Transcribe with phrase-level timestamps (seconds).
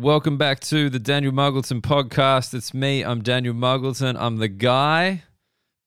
[0.00, 2.54] Welcome back to the Daniel Muggleton podcast.
[2.54, 3.04] It's me.
[3.04, 4.16] I'm Daniel Muggleton.
[4.18, 5.24] I'm the guy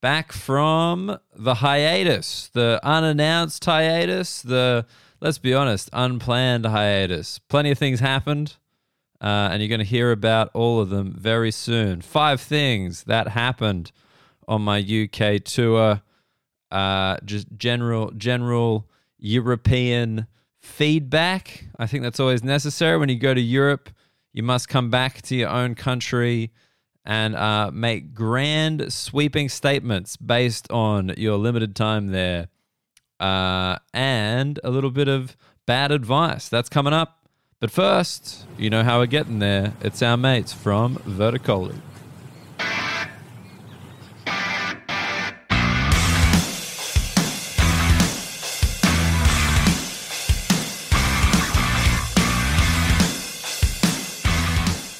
[0.03, 4.85] back from the hiatus, the unannounced hiatus, the,
[5.19, 7.39] let's be honest, unplanned hiatus.
[7.39, 8.57] Plenty of things happened,
[9.19, 11.99] uh, and you're going to hear about all of them very soon.
[12.01, 13.91] Five things that happened
[14.47, 16.03] on my UK tour,
[16.69, 18.87] uh, just general, general
[19.17, 20.27] European
[20.61, 21.65] feedback.
[21.79, 23.89] I think that's always necessary when you go to Europe.
[24.33, 26.51] You must come back to your own country
[27.05, 32.47] and uh, make grand, sweeping statements based on your limited time there,
[33.19, 36.49] uh, and a little bit of bad advice.
[36.49, 37.27] That's coming up.
[37.59, 39.73] But first, you know how we're getting there.
[39.81, 41.79] It's our mates from Verticoli.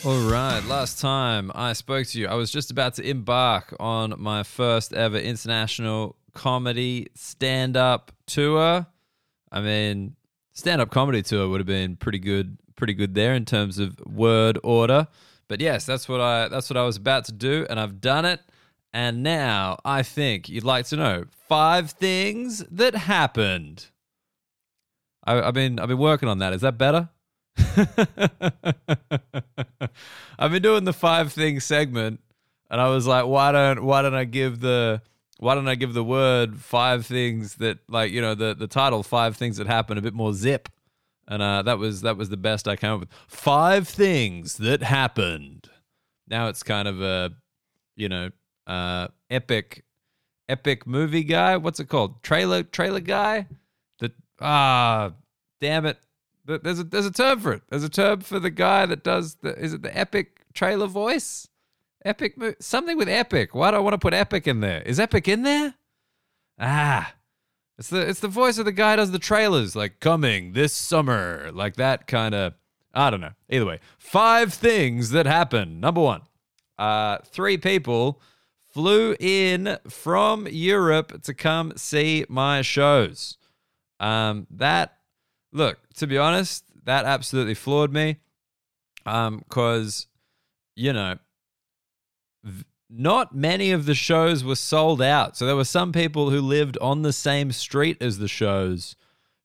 [0.05, 4.14] All right, last time I spoke to you, I was just about to embark on
[4.17, 8.86] my first ever international comedy stand up tour.
[9.50, 10.17] I mean,
[10.52, 13.97] stand up comedy tour would have been pretty good, pretty good there in terms of
[14.02, 15.08] word order.
[15.47, 18.25] But yes, that's what I that's what I was about to do, and I've done
[18.25, 18.42] it.
[18.94, 23.86] And now I think you'd like to know five things that happened.
[25.25, 26.52] I, I've been I've been working on that.
[26.52, 27.08] Is that better?
[30.39, 32.19] I've been doing the five things segment,
[32.69, 35.01] and I was like, why don't why don't I give the
[35.39, 39.03] why don't I give the word five things that like you know the the title
[39.03, 40.69] five things that happen a bit more zip,
[41.27, 43.09] and uh, that was that was the best I came up with.
[43.27, 45.69] Five things that happened.
[46.27, 47.31] Now it's kind of a
[47.95, 48.29] you know
[48.67, 49.83] uh, epic
[50.49, 51.57] epic movie guy.
[51.57, 52.23] What's it called?
[52.23, 53.47] Trailer trailer guy.
[53.99, 55.11] That ah
[55.61, 55.99] damn it.
[56.45, 57.61] There's a there's a term for it.
[57.69, 61.47] There's a term for the guy that does the is it the epic trailer voice?
[62.03, 63.55] Epic something with epic.
[63.55, 64.81] Why do I want to put epic in there?
[64.81, 65.75] Is epic in there?
[66.59, 67.14] Ah.
[67.77, 71.49] It's the it's the voice of the guy does the trailers like coming this summer,
[71.54, 72.54] like that kind of
[72.93, 73.31] I don't know.
[73.49, 75.81] Either way, five things that happened.
[75.81, 76.21] Number 1.
[76.77, 78.21] Uh three people
[78.73, 83.37] flew in from Europe to come see my shows.
[83.99, 84.98] Um that
[85.53, 88.17] look, to be honest, that absolutely floored me.
[89.05, 90.08] Um, because
[90.75, 91.17] you know,
[92.89, 95.37] not many of the shows were sold out.
[95.37, 98.95] So there were some people who lived on the same street as the shows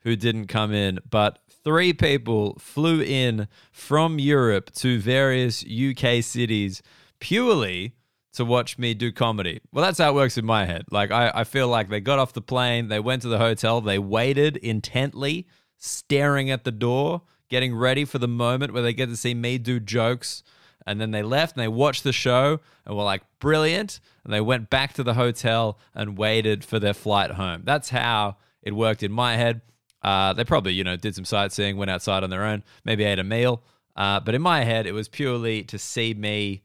[0.00, 6.82] who didn't come in, but three people flew in from Europe to various UK cities
[7.20, 7.94] purely
[8.32, 9.60] to watch me do comedy.
[9.72, 10.84] Well, that's how it works in my head.
[10.91, 13.80] Like, I, I feel like they got off the plane, they went to the hotel,
[13.80, 15.47] they waited intently,
[15.78, 19.59] staring at the door, getting ready for the moment where they get to see me
[19.59, 20.43] do jokes.
[20.87, 24.00] And then they left and they watched the show and were like, brilliant.
[24.25, 27.62] And they went back to the hotel and waited for their flight home.
[27.65, 29.61] That's how it worked in my head.
[30.03, 33.19] Uh, they probably, you know, did some sightseeing, went outside on their own, maybe ate
[33.19, 33.62] a meal.
[33.97, 36.62] Uh, but in my head, it was purely to see me,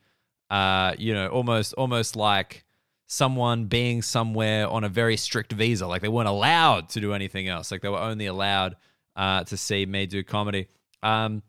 [0.49, 2.63] uh, you know, almost, almost like
[3.07, 5.85] someone being somewhere on a very strict visa.
[5.87, 7.71] Like they weren't allowed to do anything else.
[7.71, 8.75] Like they were only allowed
[9.15, 10.67] uh, to see me do comedy.
[11.01, 11.43] Um,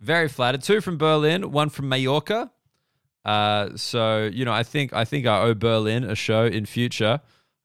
[0.00, 0.62] very flattered.
[0.62, 2.50] Two from Berlin, one from Mallorca.
[3.24, 7.20] Uh, so you know, I think I think I owe Berlin a show in future.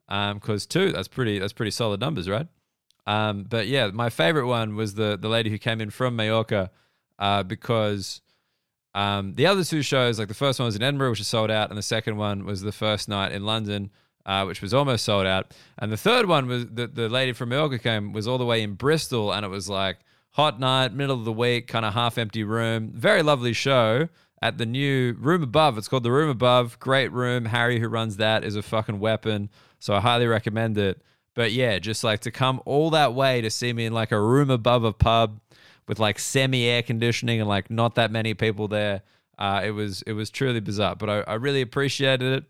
[0.10, 2.48] Um, because two, that's pretty that's pretty solid numbers, right?
[3.06, 6.72] Um, but yeah, my favorite one was the the lady who came in from Mallorca,
[7.20, 8.22] uh, because
[8.94, 11.52] um, the other two shows, like the first one was in Edinburgh, which is sold
[11.52, 13.92] out, and the second one was the first night in London,
[14.28, 15.54] uh, which was almost sold out.
[15.80, 18.62] And the third one was the the lady from Mallorca came was all the way
[18.62, 19.98] in Bristol, and it was like
[20.32, 24.08] hot night, middle of the week, kind of half empty room, very lovely show
[24.42, 25.78] at the new room above.
[25.78, 26.78] It's called the room above.
[26.80, 27.46] Great room.
[27.46, 29.50] Harry, who runs that, is a fucking weapon.
[29.80, 31.02] So I highly recommend it.
[31.34, 34.20] But yeah, just like to come all that way to see me in like a
[34.20, 35.40] room above a pub
[35.88, 39.02] with like semi air conditioning and like not that many people there.
[39.40, 42.44] Uh, it was it was truly bizarre, but I, I really appreciated it.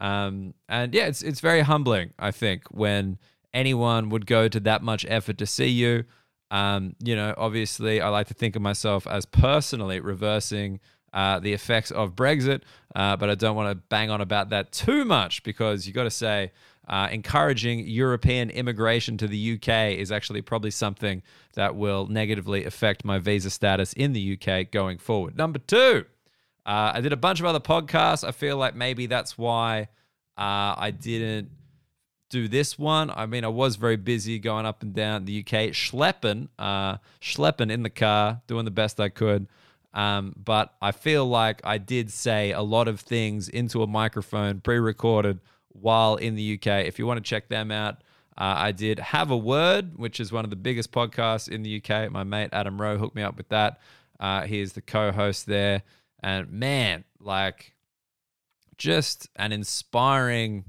[0.00, 2.12] Um, and yeah, it's it's very humbling.
[2.18, 3.18] I think when
[3.56, 6.04] anyone would go to that much effort to see you.
[6.50, 10.78] Um, you know, obviously, I like to think of myself as personally reversing
[11.12, 12.60] uh, the effects of Brexit,
[12.94, 16.04] uh, but I don't want to bang on about that too much because you got
[16.04, 16.52] to say
[16.86, 21.22] uh, encouraging European immigration to the UK is actually probably something
[21.54, 25.36] that will negatively affect my visa status in the UK going forward.
[25.36, 26.04] Number two,
[26.66, 28.26] uh, I did a bunch of other podcasts.
[28.26, 29.82] I feel like maybe that's why
[30.36, 31.50] uh, I didn't
[32.28, 33.10] do this one.
[33.10, 37.70] I mean, I was very busy going up and down the UK, schlepping, uh, schlepping
[37.70, 39.46] in the car, doing the best I could.
[39.94, 44.60] Um, but I feel like I did say a lot of things into a microphone
[44.60, 46.84] pre recorded while in the UK.
[46.84, 48.02] If you want to check them out,
[48.36, 51.80] uh, I did Have a Word, which is one of the biggest podcasts in the
[51.80, 52.10] UK.
[52.10, 53.80] My mate Adam Rowe hooked me up with that.
[54.18, 55.82] Uh, he is the co host there.
[56.26, 57.76] And man, like,
[58.76, 60.64] just an inspiring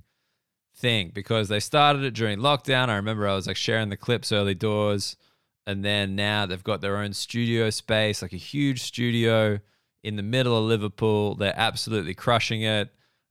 [0.76, 2.90] thing because they started it during lockdown.
[2.90, 5.18] I remember I was like sharing the clips early doors.
[5.66, 9.60] And then now they've got their own studio space, like a huge studio
[10.04, 11.34] in the middle of Liverpool.
[11.34, 12.90] They're absolutely crushing it.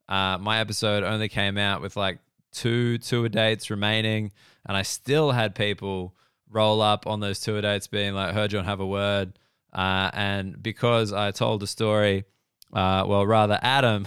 [0.08, 2.18] Uh, my episode only came out with like
[2.50, 4.32] two tour dates remaining,
[4.66, 6.16] and I still had people
[6.50, 9.38] roll up on those tour dates being like, heard you on Have a Word.
[9.72, 12.24] Uh, and because I told a story,
[12.72, 14.06] uh, well, rather Adam,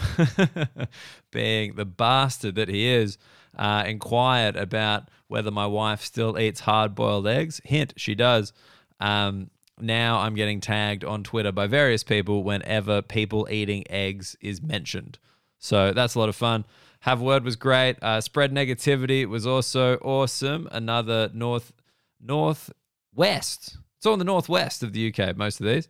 [1.32, 3.18] being the bastard that he is,
[3.58, 7.62] uh, inquired about whether my wife still eats hard boiled eggs.
[7.64, 8.54] Hint, she does.
[9.00, 14.62] Um, now I'm getting tagged on Twitter by various people whenever people eating eggs is
[14.62, 15.20] mentioned.
[15.60, 16.66] So that's a lot of fun.
[17.02, 17.98] Have Word was great.
[18.02, 20.68] Uh, spread negativity was also awesome.
[20.72, 21.72] Another north
[22.20, 23.78] northwest.
[24.00, 25.36] It's all in the northwest of the UK.
[25.36, 25.90] Most of these.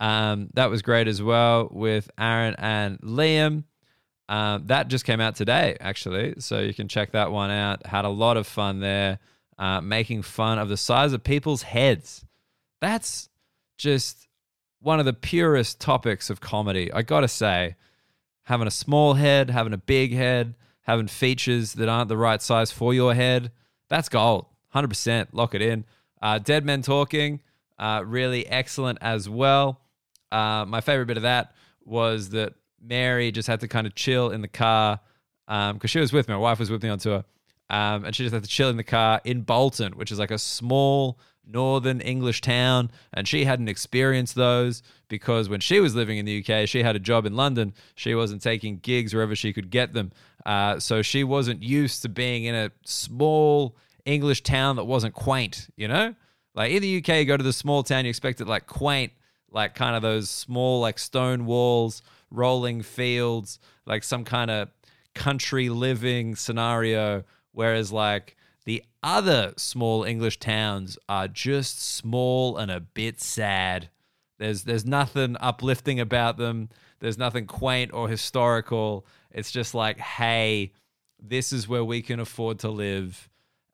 [0.00, 3.64] Um, that was great as well with Aaron and Liam.
[4.30, 6.36] Um, that just came out today, actually.
[6.38, 7.86] So you can check that one out.
[7.86, 9.18] Had a lot of fun there,
[9.58, 12.24] uh, making fun of the size of people's heads.
[12.80, 13.28] That's
[13.76, 14.26] just
[14.80, 16.90] one of the purest topics of comedy.
[16.90, 17.76] I gotta say,
[18.44, 22.72] having a small head, having a big head, having features that aren't the right size
[22.72, 23.52] for your head,
[23.90, 24.46] that's gold.
[24.74, 25.28] 100%.
[25.32, 25.84] Lock it in.
[26.22, 27.40] Uh, Dead Men Talking,
[27.80, 29.80] uh, really excellent as well.
[30.30, 31.54] Uh, my favorite bit of that
[31.84, 35.00] was that Mary just had to kind of chill in the car
[35.46, 36.34] because um, she was with me.
[36.34, 37.24] My wife was with me on tour.
[37.70, 40.30] Um, and she just had to chill in the car in Bolton, which is like
[40.30, 42.90] a small northern English town.
[43.14, 46.96] And she hadn't experienced those because when she was living in the UK, she had
[46.96, 47.74] a job in London.
[47.94, 50.12] She wasn't taking gigs wherever she could get them.
[50.44, 55.68] Uh, so she wasn't used to being in a small English town that wasn't quaint,
[55.76, 56.14] you know?
[56.54, 59.12] Like in the UK, you go to the small town, you expect it like quaint,
[59.50, 64.68] like kind of those small, like stone walls, rolling fields, like some kind of
[65.14, 67.24] country living scenario.
[67.52, 73.88] Whereas, like, the other small English towns are just small and a bit sad.
[74.38, 76.68] There's there's nothing uplifting about them.
[77.00, 79.06] There's nothing quaint or historical.
[79.30, 80.72] It's just like, hey,
[81.20, 83.29] this is where we can afford to live,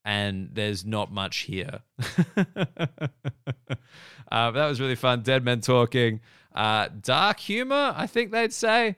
[0.07, 1.81] and there's not much here.
[2.47, 2.55] uh,
[4.53, 5.23] that was really fun.
[5.23, 6.21] Dead men talking,
[6.55, 7.93] uh, dark humor.
[7.95, 8.97] I think they'd say.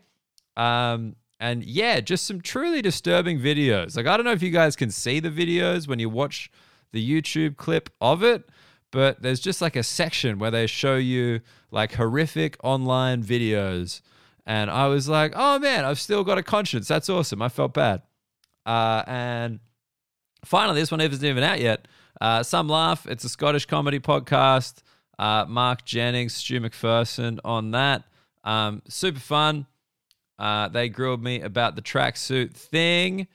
[0.54, 3.96] Um, and yeah, just some truly disturbing videos.
[3.96, 6.50] Like, I don't know if you guys can see the videos when you watch
[6.92, 8.46] the YouTube clip of it,
[8.90, 11.40] but there's just like a section where they show you
[11.70, 14.02] like horrific online videos.
[14.44, 16.86] And I was like, oh man, I've still got a conscience.
[16.86, 17.40] That's awesome.
[17.40, 18.02] I felt bad.
[18.66, 19.60] Uh, and
[20.44, 21.86] finally, this one isn't even out yet.
[22.20, 23.06] Uh, Some Laugh.
[23.06, 24.82] It's a Scottish comedy podcast.
[25.18, 28.04] Uh, Mark Jennings, Stu McPherson on that.
[28.44, 29.66] Um, super fun.
[30.38, 33.26] Uh, they grilled me about the tracksuit thing,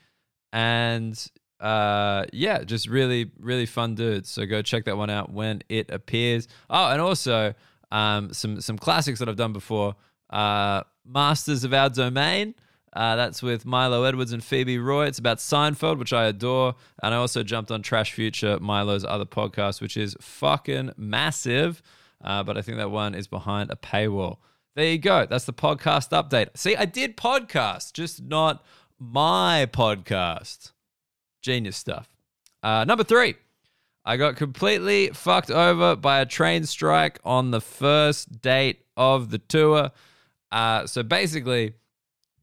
[0.53, 1.29] and
[1.59, 4.29] uh, yeah, just really, really fun dudes.
[4.29, 6.47] So go check that one out when it appears.
[6.69, 7.53] Oh, and also
[7.91, 9.95] um, some some classics that I've done before.
[10.29, 12.55] Uh, Masters of Our Domain.
[12.95, 15.07] Uh, that's with Milo Edwards and Phoebe Roy.
[15.07, 16.75] It's about Seinfeld, which I adore.
[17.01, 21.81] And I also jumped on Trash Future, Milo's other podcast, which is fucking massive.
[22.23, 24.38] Uh, but I think that one is behind a paywall.
[24.75, 25.25] There you go.
[25.25, 26.50] That's the podcast update.
[26.55, 28.63] See, I did podcast, just not
[29.00, 30.71] my podcast.
[31.41, 32.09] Genius stuff.
[32.62, 33.35] Uh, number three,
[34.05, 39.38] I got completely fucked over by a train strike on the first date of the
[39.39, 39.91] tour.
[40.51, 41.73] Uh, so basically,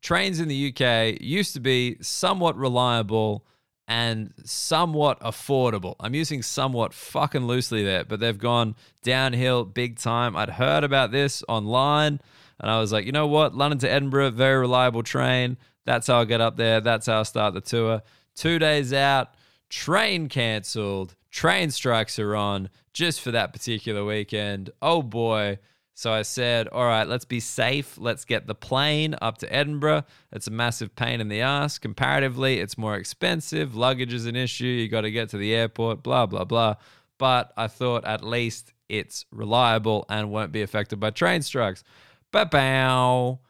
[0.02, 3.44] trains in the UK used to be somewhat reliable
[3.86, 5.96] and somewhat affordable.
[5.98, 10.36] I'm using somewhat fucking loosely there, but they've gone downhill big time.
[10.36, 12.20] I'd heard about this online
[12.60, 13.54] and I was like, you know what?
[13.54, 15.56] London to Edinburgh, very reliable train.
[15.86, 16.80] That's how I get up there.
[16.80, 18.02] That's how I start the tour.
[18.36, 19.34] Two days out,
[19.70, 21.16] train cancelled.
[21.30, 24.70] Train strikes are on just for that particular weekend.
[24.82, 25.58] Oh boy.
[26.00, 27.98] So I said, all right, let's be safe.
[27.98, 30.04] Let's get the plane up to Edinburgh.
[30.32, 31.78] It's a massive pain in the ass.
[31.78, 33.76] Comparatively, it's more expensive.
[33.76, 34.64] Luggage is an issue.
[34.64, 36.76] You got to get to the airport, blah, blah, blah.
[37.18, 41.84] But I thought at least it's reliable and won't be affected by train strikes.
[42.32, 43.40] But bow.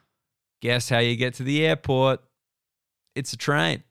[0.60, 2.18] Guess how you get to the airport?
[3.14, 3.84] It's a train.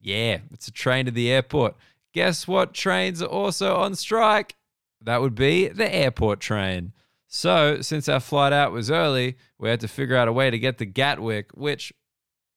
[0.00, 1.76] Yeah, it's a train to the airport.
[2.12, 4.56] Guess what trains are also on strike?
[5.00, 6.92] That would be the airport train.
[7.32, 10.58] So, since our flight out was early, we had to figure out a way to
[10.58, 11.92] get to Gatwick, which,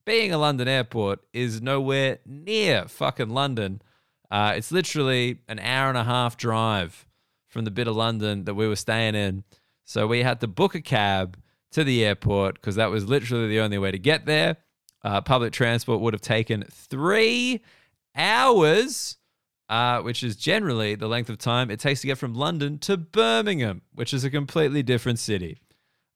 [0.03, 3.84] being a London airport, is nowhere near fucking London.
[4.32, 7.06] Uh, it's literally an hour and a half drive
[7.48, 9.44] from the bit of London that we were staying in.
[9.86, 11.38] So, we had to book a cab
[11.74, 14.58] to the airport because that was literally the only way to get there.
[15.03, 17.62] Uh, public transport would have taken three
[18.15, 19.18] hours
[19.70, 22.98] uh, which is generally the length of time it takes to get from London to
[22.98, 25.62] Birmingham, which is a completely different city.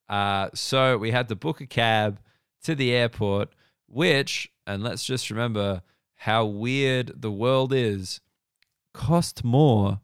[0.10, 2.20] Uh, so we had to book a cab
[2.64, 3.50] to the airport,
[3.88, 5.82] which, and let's just remember
[6.16, 8.22] how weird the world is,
[8.94, 10.02] cost more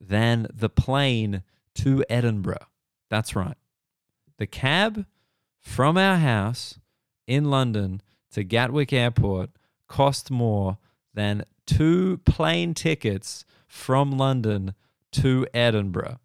[0.00, 1.42] than the plane
[1.74, 2.66] to Edinburgh.
[3.10, 3.56] That's right.
[4.38, 5.06] The cab
[5.60, 6.78] from our house
[7.26, 9.50] in London to Gatwick Airport
[9.88, 10.78] cost more
[11.14, 14.74] than two plane tickets from London
[15.12, 16.20] to Edinburgh.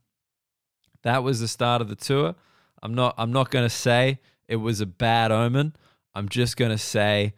[1.04, 2.36] That was the start of the tour.
[2.84, 5.76] I'm not I'm not going to say it was a bad omen.
[6.14, 7.34] I'm just going to say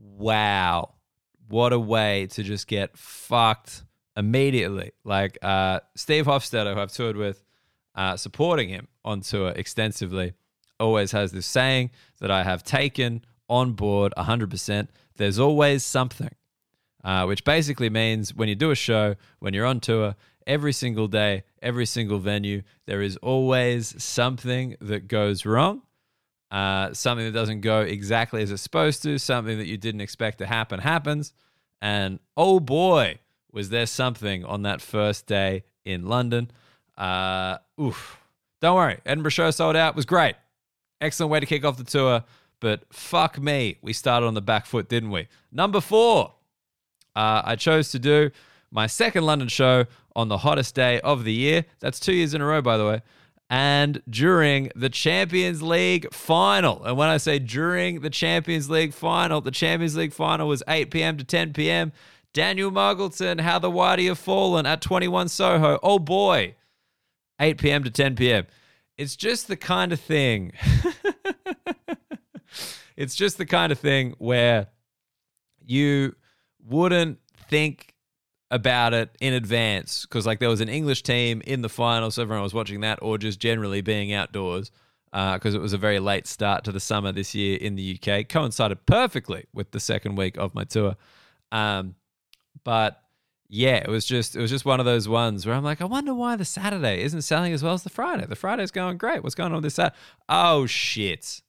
[0.00, 0.94] wow.
[1.48, 3.84] What a way to just get fucked
[4.16, 4.92] immediately.
[5.04, 7.42] Like uh, Steve Hofstetter, who I've toured with,
[7.94, 10.34] uh, supporting him on tour extensively,
[10.78, 14.88] always has this saying that I have taken on board 100%.
[15.16, 16.30] There's always something
[17.08, 20.14] uh, which basically means when you do a show, when you're on tour,
[20.46, 25.80] every single day, every single venue, there is always something that goes wrong,
[26.50, 30.36] uh, something that doesn't go exactly as it's supposed to, something that you didn't expect
[30.36, 31.32] to happen happens.
[31.80, 36.50] And oh boy, was there something on that first day in London.
[36.98, 38.18] Uh, oof.
[38.60, 40.34] Don't worry, Edinburgh show sold out, was great.
[41.00, 42.24] Excellent way to kick off the tour,
[42.60, 45.28] but fuck me, we started on the back foot, didn't we?
[45.50, 46.34] Number four,
[47.18, 48.30] uh, I chose to do
[48.70, 51.64] my second London show on the hottest day of the year.
[51.80, 53.02] That's two years in a row, by the way.
[53.50, 56.84] And during the Champions League final.
[56.84, 60.92] And when I say during the Champions League final, the Champions League final was 8
[60.92, 61.16] p.m.
[61.16, 61.90] to 10 p.m.
[62.32, 65.80] Daniel Muggleton, How the Whitey Have Fallen at 21 Soho.
[65.82, 66.54] Oh boy.
[67.40, 67.82] 8 p.m.
[67.82, 68.46] to 10 p.m.
[68.96, 70.52] It's just the kind of thing.
[72.96, 74.68] it's just the kind of thing where
[75.64, 76.14] you
[76.68, 77.94] wouldn't think
[78.50, 82.22] about it in advance because like there was an English team in the final, so
[82.22, 84.70] everyone was watching that, or just generally being outdoors
[85.10, 87.98] because uh, it was a very late start to the summer this year in the
[87.98, 88.28] UK.
[88.28, 90.96] Coincided perfectly with the second week of my tour,
[91.52, 91.94] um,
[92.64, 93.02] but
[93.48, 95.86] yeah, it was just it was just one of those ones where I'm like, I
[95.86, 98.26] wonder why the Saturday isn't selling as well as the Friday.
[98.26, 99.22] The Friday's going great.
[99.22, 99.96] What's going on with this Saturday?
[100.28, 101.42] Oh shit!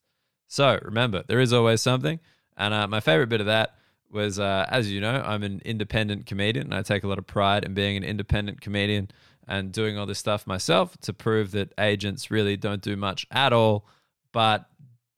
[0.47, 2.19] So remember, there is always something,
[2.57, 3.78] and uh, my favorite bit of that
[4.11, 7.27] was, uh, as you know, I'm an independent comedian and I take a lot of
[7.27, 9.09] pride in being an independent comedian
[9.47, 13.51] and doing all this stuff myself to prove that agents really don't do much at
[13.51, 13.85] all.
[14.31, 14.69] But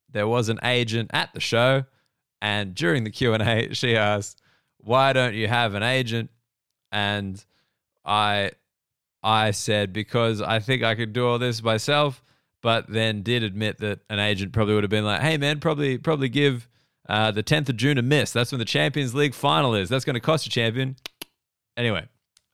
[0.10, 1.84] there was an agent at the show,
[2.42, 4.42] and during the Q and A, she asked,
[4.78, 6.30] "Why don't you have an agent?"
[6.92, 7.44] And
[8.06, 8.52] I,
[9.22, 12.24] I said because I think I could do all this myself,
[12.62, 15.98] but then did admit that an agent probably would have been like, "Hey, man, probably
[15.98, 16.68] probably give."
[17.12, 18.32] Uh, the 10th of June a miss.
[18.32, 19.90] That's when the Champions League final is.
[19.90, 20.96] That's going to cost a champion.
[21.76, 22.08] Anyway,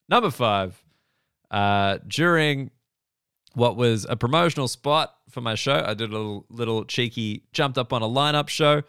[0.10, 0.84] number five.
[1.52, 2.72] Uh, during
[3.54, 7.78] what was a promotional spot for my show, I did a little, little cheeky jumped
[7.78, 8.82] up on a lineup show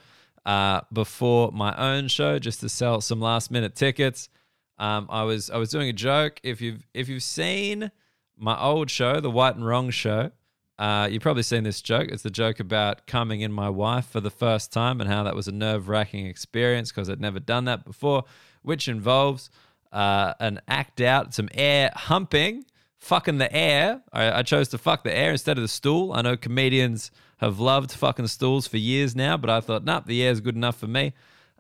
[0.47, 4.31] uh, before my own show just to sell some last minute tickets.
[4.79, 6.41] Um, I was I was doing a joke.
[6.43, 7.91] If you've if you've seen
[8.39, 10.31] my old show, the White and Wrong show,
[10.79, 12.09] uh, you've probably seen this joke.
[12.11, 15.35] It's the joke about coming in my wife for the first time and how that
[15.35, 18.25] was a nerve wracking experience because I'd never done that before,
[18.63, 19.51] which involves
[19.93, 22.65] uh, an act out, some air humping,
[22.97, 24.03] fucking the air.
[24.13, 26.13] I, I, chose to fuck the air instead of the stool.
[26.13, 30.23] I know comedians have loved fucking stools for years now, but I thought, nope, the
[30.23, 31.13] air is good enough for me.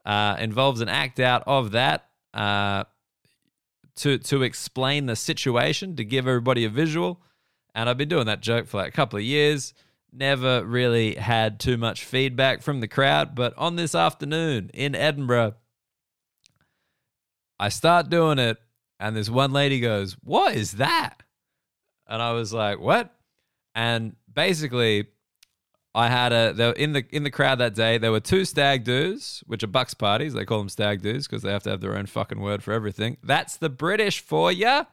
[0.04, 2.84] Uh, involves an act out of that uh,
[3.96, 7.20] to to explain the situation, to give everybody a visual.
[7.78, 9.72] And I've been doing that joke for like a couple of years.
[10.12, 13.36] Never really had too much feedback from the crowd.
[13.36, 15.54] But on this afternoon in Edinburgh,
[17.60, 18.58] I start doing it.
[18.98, 21.22] And this one lady goes, What is that?
[22.08, 23.14] And I was like, What?
[23.76, 25.06] And basically,
[25.94, 27.96] I had a there in the in the crowd that day.
[27.96, 30.34] There were two stag doos, which are bucks parties.
[30.34, 32.72] They call them stag doos because they have to have their own fucking word for
[32.72, 33.18] everything.
[33.22, 34.84] That's the British for you.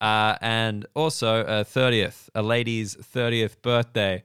[0.00, 4.22] Uh, and also a 30th, a lady's 30th birthday.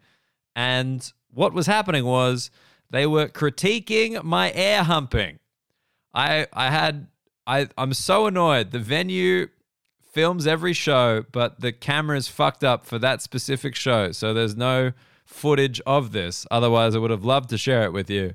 [0.55, 2.49] And what was happening was
[2.89, 5.39] they were critiquing my air humping.
[6.13, 7.07] I I had
[7.45, 8.71] I I'm so annoyed.
[8.71, 9.49] The venue
[10.13, 14.13] films every show, but the camera's fucked up for that specific show.
[14.13, 14.93] So there's no
[15.25, 16.47] footage of this.
[16.49, 18.33] Otherwise, I would have loved to share it with you.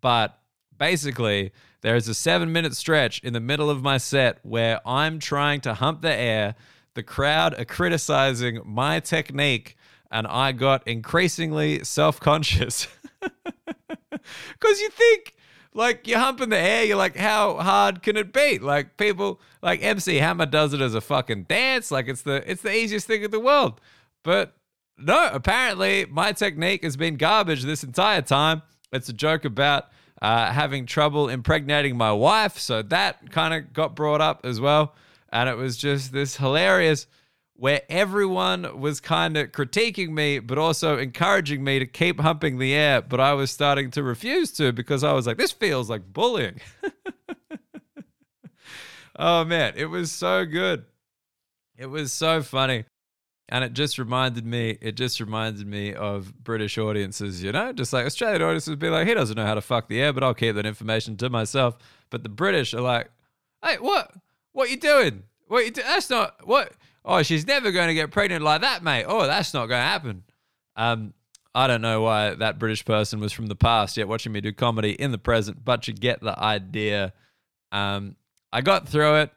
[0.00, 0.38] But
[0.76, 5.20] basically, there is a seven minute stretch in the middle of my set where I'm
[5.20, 6.56] trying to hump the air.
[6.94, 9.76] The crowd are criticizing my technique,
[10.10, 12.88] and I got increasingly self conscious.
[13.20, 15.36] Because you think,
[15.72, 18.58] like, you're humping the air, you're like, how hard can it be?
[18.58, 21.90] Like, people, like MC Hammer does it as a fucking dance.
[21.90, 23.80] Like, it's the, it's the easiest thing in the world.
[24.24, 24.56] But
[24.98, 28.62] no, apparently my technique has been garbage this entire time.
[28.92, 29.84] It's a joke about
[30.20, 32.58] uh, having trouble impregnating my wife.
[32.58, 34.94] So that kind of got brought up as well.
[35.32, 37.06] And it was just this hilarious
[37.60, 42.72] where everyone was kind of critiquing me, but also encouraging me to keep humping the
[42.72, 43.02] air.
[43.02, 46.58] But I was starting to refuse to because I was like, this feels like bullying.
[49.18, 50.86] oh man, it was so good.
[51.76, 52.86] It was so funny.
[53.50, 57.92] And it just reminded me, it just reminded me of British audiences, you know, just
[57.92, 60.22] like Australian audiences would be like, he doesn't know how to fuck the air, but
[60.22, 61.76] I'll keep that information to myself.
[62.08, 63.10] But the British are like,
[63.62, 64.14] hey, what?
[64.52, 65.24] What you doing?
[65.48, 65.82] What you do?
[65.82, 66.72] That's not what
[67.04, 69.04] oh, she's never going to get pregnant like that, mate.
[69.06, 70.22] Oh, that's not going to happen.
[70.76, 71.14] Um,
[71.54, 74.52] I don't know why that British person was from the past yet watching me do
[74.52, 77.12] comedy in the present, but you get the idea.
[77.72, 78.16] Um,
[78.52, 79.32] I got through it.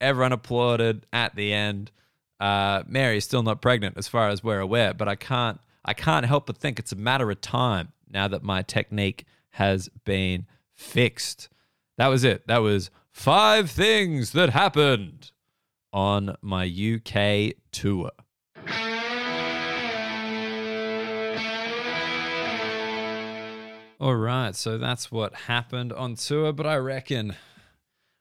[0.00, 1.92] Everyone applauded at the end.
[2.40, 5.60] Uh, Mary's still not pregnant, as far as we're aware, but I can't.
[5.84, 9.88] I can't help but think it's a matter of time now that my technique has
[10.04, 11.48] been fixed.
[11.98, 12.46] That was it.
[12.46, 15.30] That was five things that happened
[15.92, 18.10] on my UK tour.
[24.00, 27.36] All right, so that's what happened on tour, but I reckon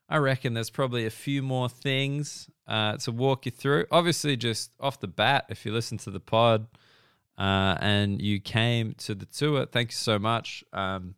[0.07, 3.85] I reckon there's probably a few more things uh, to walk you through.
[3.89, 6.67] Obviously, just off the bat, if you listen to the pod
[7.37, 10.63] uh, and you came to the tour, thank you so much.
[10.73, 11.15] Um,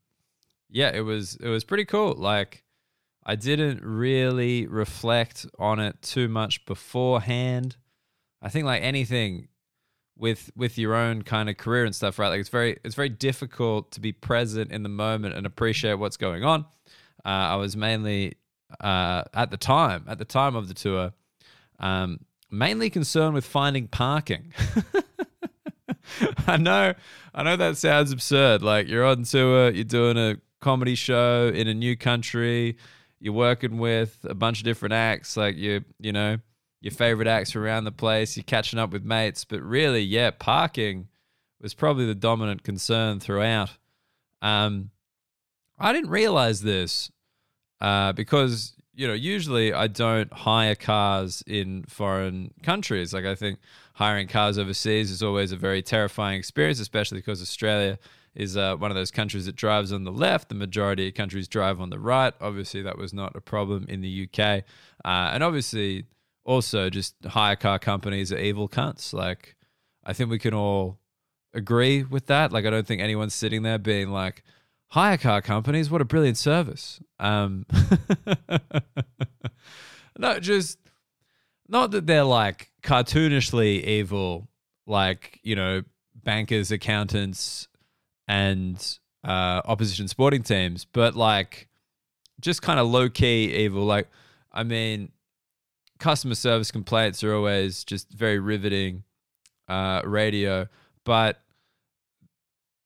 [0.69, 2.13] yeah, it was it was pretty cool.
[2.13, 2.62] Like
[3.25, 7.77] I didn't really reflect on it too much beforehand.
[8.41, 9.47] I think like anything
[10.17, 12.29] with with your own kind of career and stuff, right?
[12.29, 16.17] Like it's very it's very difficult to be present in the moment and appreciate what's
[16.17, 16.65] going on.
[17.25, 18.35] Uh, I was mainly
[18.81, 21.13] uh, at the time at the time of the tour,
[21.79, 22.19] um,
[22.51, 24.53] mainly concerned with finding parking.
[26.47, 26.93] I know,
[27.33, 28.61] I know that sounds absurd.
[28.61, 32.77] Like you're on tour, you're doing a comedy show in a new country
[33.23, 36.39] you're working with a bunch of different acts, like you, you know,
[36.81, 38.35] your favorite acts around the place.
[38.35, 41.07] You're catching up with mates, but really, yeah, parking
[41.61, 43.69] was probably the dominant concern throughout.
[44.41, 44.91] Um,
[45.79, 47.13] I didn't realize this
[47.79, 53.13] uh, because you know usually I don't hire cars in foreign countries.
[53.13, 53.59] Like I think
[53.93, 57.99] hiring cars overseas is always a very terrifying experience, especially because Australia
[58.35, 60.49] is uh, one of those countries that drives on the left.
[60.49, 62.33] The majority of countries drive on the right.
[62.41, 64.63] Obviously, that was not a problem in the UK.
[65.05, 66.05] Uh, and obviously,
[66.45, 69.13] also just hire car companies are evil cunts.
[69.13, 69.55] Like,
[70.03, 70.99] I think we can all
[71.53, 72.51] agree with that.
[72.51, 74.43] Like, I don't think anyone's sitting there being like,
[74.89, 76.99] hire car companies, what a brilliant service.
[77.19, 77.65] Um,
[80.17, 80.77] no, just
[81.67, 84.47] not that they're like cartoonishly evil,
[84.85, 85.83] like, you know,
[86.15, 87.67] bankers, accountants,
[88.27, 91.67] and uh, opposition sporting teams, but like
[92.39, 93.85] just kind of low key evil.
[93.85, 94.09] Like,
[94.51, 95.11] I mean,
[95.99, 99.03] customer service complaints are always just very riveting
[99.67, 100.67] uh, radio.
[101.05, 101.41] But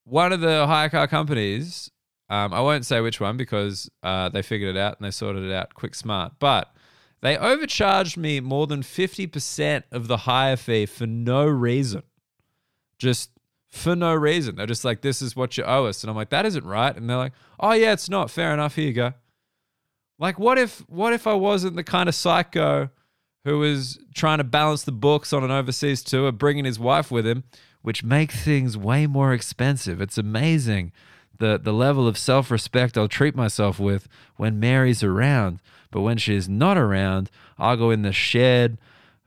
[0.04, 1.90] one of the hire car companies,
[2.30, 5.44] um, I won't say which one because uh, they figured it out and they sorted
[5.44, 6.74] it out quick smart, but
[7.22, 12.04] they overcharged me more than 50% of the hire fee for no reason.
[13.00, 13.32] Just
[13.68, 14.56] for no reason.
[14.56, 16.04] They're just like, this is what you owe us.
[16.04, 16.96] And I'm like, that isn't right.
[16.96, 18.32] And they're like, oh yeah, it's not.
[18.32, 18.76] Fair enough.
[18.76, 19.14] Here you go.
[20.20, 22.90] Like, what if what if I wasn't the kind of psycho
[23.44, 27.26] who was trying to balance the books on an overseas tour, bringing his wife with
[27.26, 27.46] him,
[27.82, 30.02] which makes things way more expensive.
[30.02, 30.92] It's amazing
[31.40, 35.60] the the level of self respect I'll treat myself with when Mary's around.
[35.92, 38.78] But when she's not around, I'll go in the shed,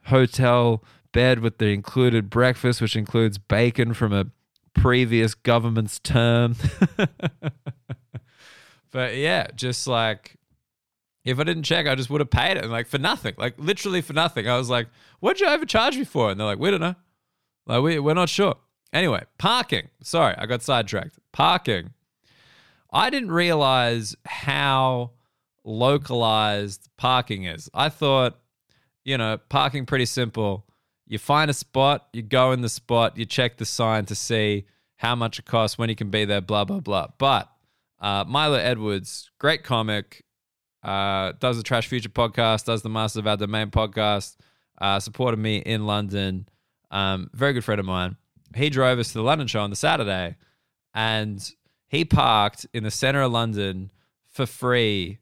[0.06, 4.26] hotel bed with the included breakfast, which includes bacon from a
[4.74, 6.56] previous government's term.
[8.90, 10.36] but yeah, just like
[11.24, 13.54] if I didn't check, I just would have paid it, and like for nothing, like
[13.58, 14.48] literally for nothing.
[14.48, 14.88] I was like,
[15.20, 16.94] "What'd you overcharge me for?" And they're like, "We don't know,
[17.66, 18.56] like we we're not sure."
[18.92, 19.88] Anyway, parking.
[20.02, 21.18] Sorry, I got sidetracked.
[21.32, 21.90] Parking.
[22.92, 25.12] I didn't realize how
[25.62, 27.70] localized parking is.
[27.72, 28.40] I thought
[29.04, 30.64] you know, parking pretty simple.
[31.10, 34.66] You find a spot, you go in the spot, you check the sign to see
[34.94, 37.08] how much it costs, when you can be there, blah, blah, blah.
[37.18, 37.50] But
[38.00, 40.24] uh, Milo Edwards, great comic,
[40.84, 44.36] uh, does the Trash Future podcast, does the Masters of Our Domain podcast,
[44.80, 46.46] uh, supported me in London.
[46.92, 48.16] Um, very good friend of mine.
[48.54, 50.36] He drove us to the London show on the Saturday
[50.94, 51.44] and
[51.88, 53.90] he parked in the center of London
[54.28, 55.18] for free.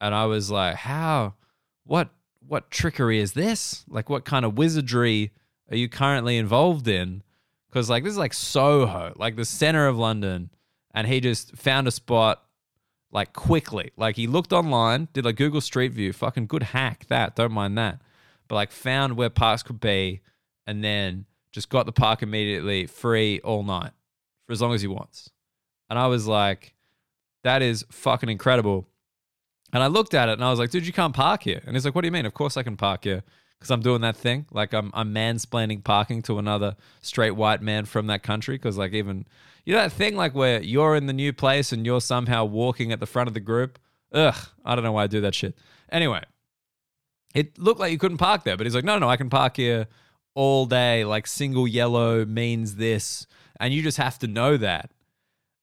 [0.00, 1.34] And I was like, how,
[1.84, 2.10] what,
[2.46, 3.84] what trickery is this?
[3.88, 5.32] Like, what kind of wizardry
[5.70, 7.22] are you currently involved in?
[7.68, 10.50] Because, like, this is like Soho, like the center of London.
[10.94, 12.42] And he just found a spot
[13.10, 13.92] like quickly.
[13.96, 17.78] Like, he looked online, did like Google Street View, fucking good hack that, don't mind
[17.78, 18.00] that.
[18.48, 20.20] But like, found where parks could be
[20.66, 23.92] and then just got the park immediately free all night
[24.46, 25.30] for as long as he wants.
[25.88, 26.74] And I was like,
[27.44, 28.86] that is fucking incredible.
[29.72, 31.62] And I looked at it and I was like, dude, you can't park here.
[31.66, 32.26] And he's like, what do you mean?
[32.26, 33.22] Of course I can park here.
[33.58, 34.46] Because I'm doing that thing.
[34.50, 38.56] Like I'm, I'm mansplaining parking to another straight white man from that country.
[38.56, 39.24] Because like even,
[39.64, 42.90] you know that thing like where you're in the new place and you're somehow walking
[42.92, 43.78] at the front of the group?
[44.12, 45.56] Ugh, I don't know why I do that shit.
[45.90, 46.22] Anyway,
[47.34, 48.56] it looked like you couldn't park there.
[48.56, 49.86] But he's like, no, no, I can park here
[50.34, 51.04] all day.
[51.04, 53.26] Like single yellow means this.
[53.60, 54.90] And you just have to know that.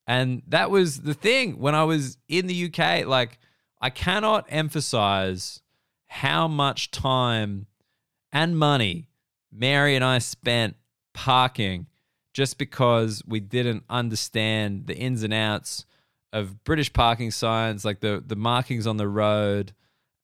[0.07, 3.05] And that was the thing when I was in the UK.
[3.05, 3.38] Like,
[3.81, 5.61] I cannot emphasize
[6.07, 7.67] how much time
[8.31, 9.09] and money
[9.51, 10.75] Mary and I spent
[11.13, 11.87] parking
[12.33, 15.85] just because we didn't understand the ins and outs
[16.31, 19.73] of British parking signs, like the the markings on the road,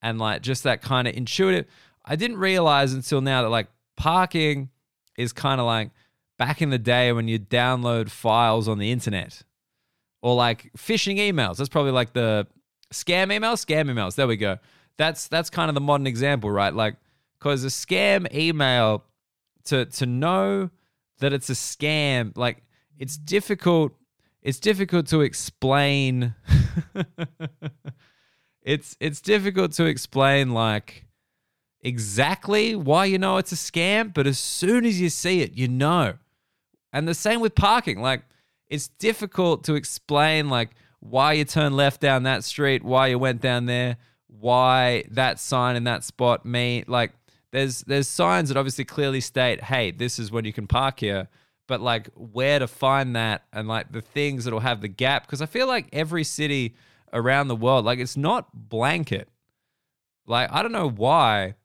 [0.01, 1.65] and like just that kind of intuitive.
[2.03, 4.69] I didn't realize until now that like parking
[5.17, 5.89] is kind of like
[6.37, 9.41] back in the day when you download files on the internet
[10.21, 11.57] or like phishing emails.
[11.57, 12.45] That's probably like the
[12.93, 14.15] scam emails, scam emails.
[14.15, 14.57] There we go.
[14.97, 16.73] That's that's kind of the modern example, right?
[16.73, 16.95] Like
[17.39, 19.03] cuz a scam email
[19.65, 20.69] to to know
[21.19, 22.63] that it's a scam, like
[22.97, 23.93] it's difficult
[24.41, 26.35] it's difficult to explain
[28.61, 31.05] it's it's difficult to explain like
[31.81, 35.67] exactly why you know it's a scam, but as soon as you see it, you
[35.67, 36.15] know.
[36.93, 38.01] And the same with parking.
[38.01, 38.23] Like
[38.67, 40.71] it's difficult to explain like
[41.09, 45.75] why you turned left down that street, why you went down there, why that sign
[45.75, 47.11] in that spot mean like
[47.51, 51.27] there's there's signs that obviously clearly state, hey, this is when you can park here.
[51.67, 55.25] But like where to find that and like the things that'll have the gap.
[55.25, 56.75] Because I feel like every city
[57.11, 59.29] around the world, like it's not blanket.
[60.27, 61.55] Like, I don't know why,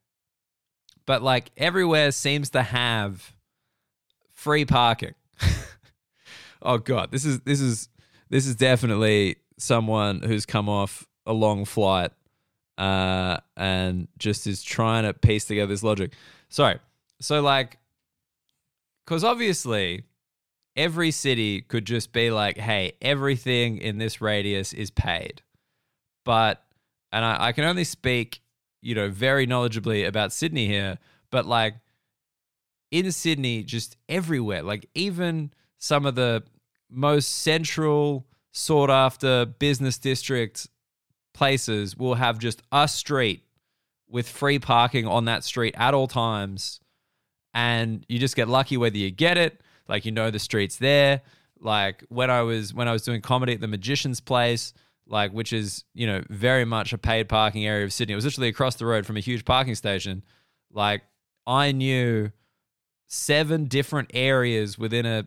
[1.07, 3.35] but like everywhere seems to have
[4.33, 5.15] free parking
[6.63, 7.89] oh god, this is this is
[8.31, 12.13] this is definitely someone who's come off a long flight
[12.79, 16.13] uh, and just is trying to piece together this logic.
[16.49, 16.79] Sorry.
[17.21, 17.79] So like,
[19.05, 20.05] because obviously
[20.77, 25.43] every city could just be like, hey, everything in this radius is paid.
[26.25, 26.63] But,
[27.13, 28.41] and I, I can only speak,
[28.81, 30.99] you know, very knowledgeably about Sydney here,
[31.31, 31.75] but like
[32.91, 36.43] in Sydney, just everywhere, like even some of the
[36.91, 40.69] most central, sought after business district
[41.33, 43.45] places will have just a street
[44.09, 46.81] with free parking on that street at all times.
[47.55, 51.23] And you just get lucky whether you get it, like you know the street's there.
[51.59, 54.73] Like when I was when I was doing comedy at the Magician's Place,
[55.07, 58.13] like which is, you know, very much a paid parking area of Sydney.
[58.13, 60.23] It was literally across the road from a huge parking station.
[60.73, 61.03] Like
[61.47, 62.31] I knew
[63.09, 65.27] seven different areas within a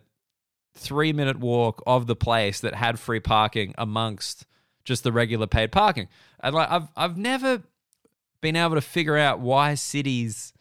[0.74, 4.46] three minute walk of the place that had free parking amongst
[4.84, 6.08] just the regular paid parking.
[6.40, 7.62] And like I've I've never
[8.40, 10.52] been able to figure out why cities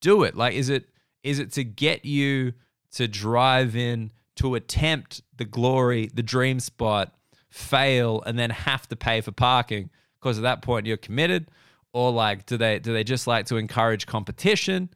[0.00, 0.36] do it.
[0.36, 0.88] Like is it
[1.22, 2.52] is it to get you
[2.92, 7.14] to drive in to attempt the glory, the dream spot,
[7.48, 11.46] fail and then have to pay for parking because at that point you're committed
[11.92, 14.88] or like do they do they just like to encourage competition?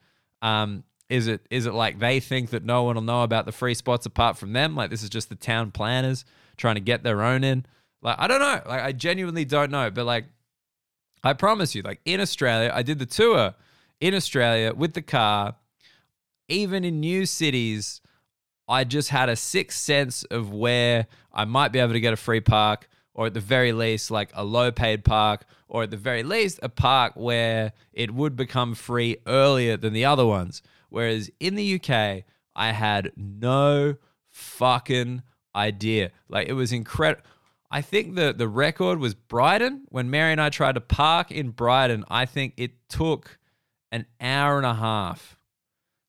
[0.43, 3.53] Um, is it is it like they think that no one will know about the
[3.53, 4.75] free spots apart from them?
[4.75, 6.25] Like this is just the town planners
[6.57, 7.67] trying to get their own in.
[8.03, 8.61] Like I don't know.
[8.67, 9.91] Like I genuinely don't know.
[9.91, 10.25] But like
[11.23, 13.55] I promise you, like in Australia, I did the tour
[14.01, 15.57] in Australia with the car.
[16.49, 18.01] Even in new cities,
[18.69, 22.17] I just had a sixth sense of where I might be able to get a
[22.17, 25.97] free park, or at the very least, like a low paid park, or at the
[25.97, 30.63] very least, a park where it would become free earlier than the other ones.
[30.97, 33.97] Whereas in the UK, I had no
[34.31, 35.23] fucking
[35.55, 36.11] idea.
[36.27, 37.23] Like it was incredible.
[37.71, 41.51] I think the the record was Brighton when Mary and I tried to park in
[41.51, 42.07] Brighton.
[42.09, 43.37] I think it took
[43.93, 45.39] an hour and a half.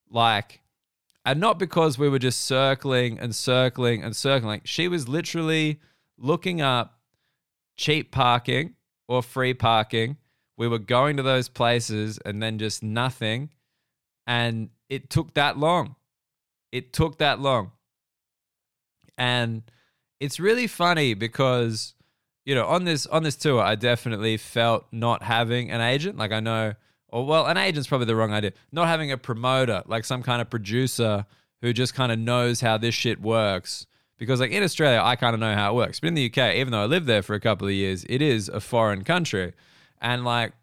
[0.10, 0.62] Like,
[1.26, 4.62] and not because we were just circling and circling and circling.
[4.64, 5.82] She was literally
[6.18, 7.02] looking up
[7.76, 8.76] cheap parking
[9.10, 10.16] or free parking.
[10.56, 13.50] We were going to those places and then just nothing.
[14.28, 15.96] And it took that long.
[16.72, 17.72] It took that long.
[19.18, 19.64] And
[20.20, 21.96] it's really funny because
[22.46, 26.18] you know on this on this tour I definitely felt not having an agent.
[26.18, 26.74] Like I know
[27.10, 28.54] or well an agent's probably the wrong idea.
[28.72, 31.26] Not having a promoter like some kind of producer
[31.62, 33.88] who just kind of knows how this shit works.
[34.18, 36.00] Because like in Australia I kind of know how it works.
[36.00, 38.22] But in the UK even though I lived there for a couple of years it
[38.22, 39.54] is a foreign country.
[40.00, 40.54] And like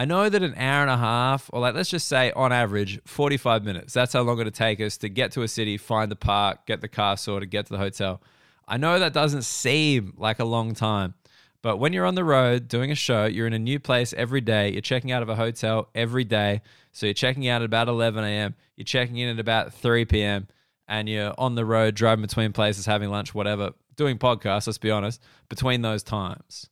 [0.00, 2.98] I know that an hour and a half, or like let's just say on average,
[3.04, 3.92] 45 minutes.
[3.92, 6.80] That's how long it'll take us to get to a city, find the park, get
[6.80, 8.22] the car sorted, get to the hotel.
[8.66, 11.12] I know that doesn't seem like a long time,
[11.60, 14.40] but when you're on the road doing a show, you're in a new place every
[14.40, 16.62] day, you're checking out of a hotel every day.
[16.92, 20.48] So you're checking out at about 11 a.m., you're checking in at about 3 p.m.,
[20.88, 24.90] and you're on the road driving between places, having lunch, whatever, doing podcasts, let's be
[24.90, 26.69] honest, between those times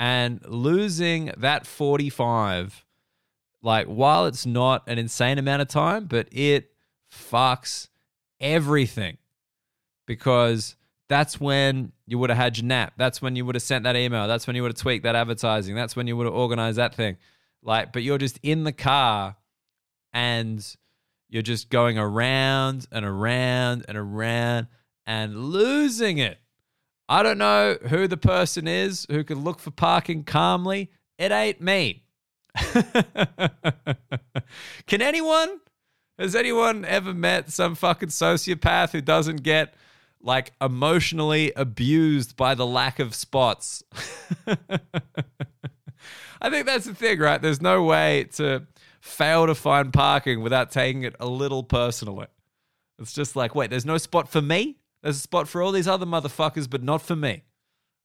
[0.00, 2.84] and losing that 45
[3.62, 6.70] like while it's not an insane amount of time but it
[7.12, 7.88] fucks
[8.40, 9.18] everything.
[10.06, 10.76] Because
[11.08, 12.94] that's when you would have had your nap.
[12.96, 14.26] That's when you would have sent that email.
[14.26, 15.74] That's when you would have tweaked that advertising.
[15.74, 17.16] That's when you would have organized that thing.
[17.62, 19.36] Like but you're just in the car
[20.12, 20.64] and
[21.28, 24.66] you're just going around and around and around
[25.06, 26.38] and losing it
[27.10, 30.92] I don't know who the person is who can look for parking calmly.
[31.18, 32.04] It ain't me.
[34.86, 35.58] can anyone?
[36.20, 39.74] Has anyone ever met some fucking sociopath who doesn't get
[40.22, 43.82] like emotionally abused by the lack of spots?
[46.40, 47.42] I think that's the thing, right?
[47.42, 48.68] There's no way to
[49.00, 52.28] fail to find parking without taking it a little personally.
[53.00, 54.76] It's just like, wait, there's no spot for me?
[55.02, 57.44] There's a spot for all these other motherfuckers, but not for me.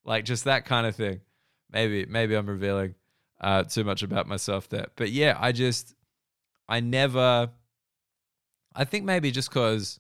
[0.04, 1.22] Like just that kind of thing.
[1.72, 2.96] Maybe maybe I'm revealing
[3.42, 4.88] uh, too much about myself there.
[4.96, 5.96] But yeah, I just
[6.68, 7.50] I never.
[8.78, 10.00] I think maybe just because,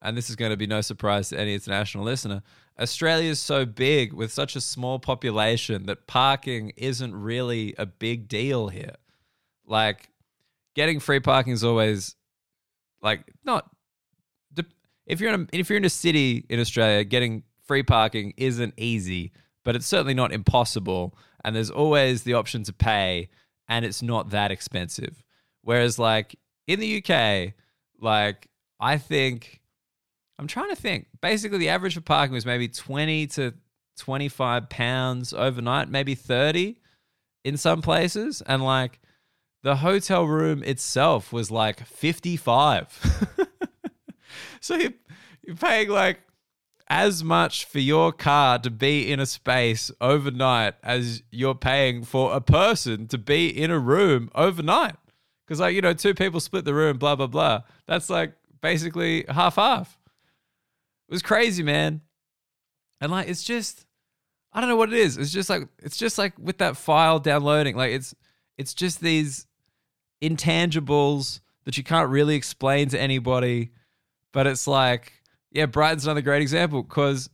[0.00, 2.42] and this is going to be no surprise to any international listener,
[2.78, 8.28] Australia is so big with such a small population that parking isn't really a big
[8.28, 8.94] deal here.
[9.66, 10.08] Like,
[10.74, 12.14] getting free parking is always
[13.02, 13.68] like not
[15.06, 18.74] if you're in a, if you're in a city in Australia, getting free parking isn't
[18.76, 19.32] easy,
[19.64, 21.16] but it's certainly not impossible.
[21.44, 23.28] And there's always the option to pay,
[23.68, 25.24] and it's not that expensive.
[25.62, 26.36] Whereas, like
[26.66, 27.54] in the UK,
[28.00, 28.48] like
[28.80, 29.60] I think
[30.38, 31.06] I'm trying to think.
[31.20, 33.54] Basically, the average for parking was maybe 20 to
[33.98, 36.78] 25 pounds overnight, maybe 30
[37.44, 39.00] in some places, and like
[39.62, 43.38] the hotel room itself was like 55.
[44.62, 44.94] so you,
[45.46, 46.20] you're paying like
[46.88, 52.34] as much for your car to be in a space overnight as you're paying for
[52.34, 54.96] a person to be in a room overnight.
[55.44, 57.62] Because, like, you know, two people split the room, blah, blah, blah.
[57.86, 59.98] That's like basically half half.
[61.08, 62.00] It was crazy, man.
[63.00, 63.86] And like, it's just,
[64.52, 65.16] I don't know what it is.
[65.18, 68.14] It's just like, it's just like with that file downloading, like, it's,
[68.56, 69.46] it's just these
[70.22, 73.70] intangibles that you can't really explain to anybody.
[74.32, 75.12] But it's like,
[75.50, 77.28] yeah, Brighton's another great example because,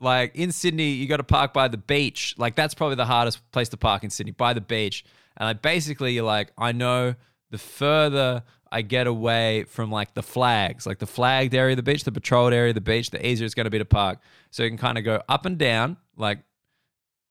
[0.00, 2.34] like in Sydney, you got to park by the beach.
[2.38, 5.04] Like that's probably the hardest place to park in Sydney, by the beach.
[5.36, 7.14] And like basically, you're like, I know
[7.50, 11.82] the further I get away from like the flags, like the flagged area of the
[11.82, 14.18] beach, the patrolled area of the beach, the easier it's going to be to park.
[14.50, 16.40] So you can kind of go up and down, like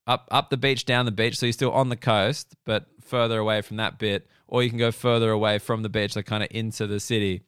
[0.07, 1.37] up up the beach, down the beach.
[1.37, 4.79] So you're still on the coast, but further away from that bit, or you can
[4.79, 7.41] go further away from the beach, like kind of into the city.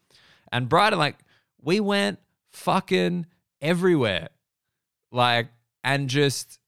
[0.51, 1.17] And Brighton, like
[1.62, 2.19] we went
[2.51, 3.25] fucking
[3.62, 4.29] everywhere.
[5.12, 5.47] Like,
[5.83, 6.60] and just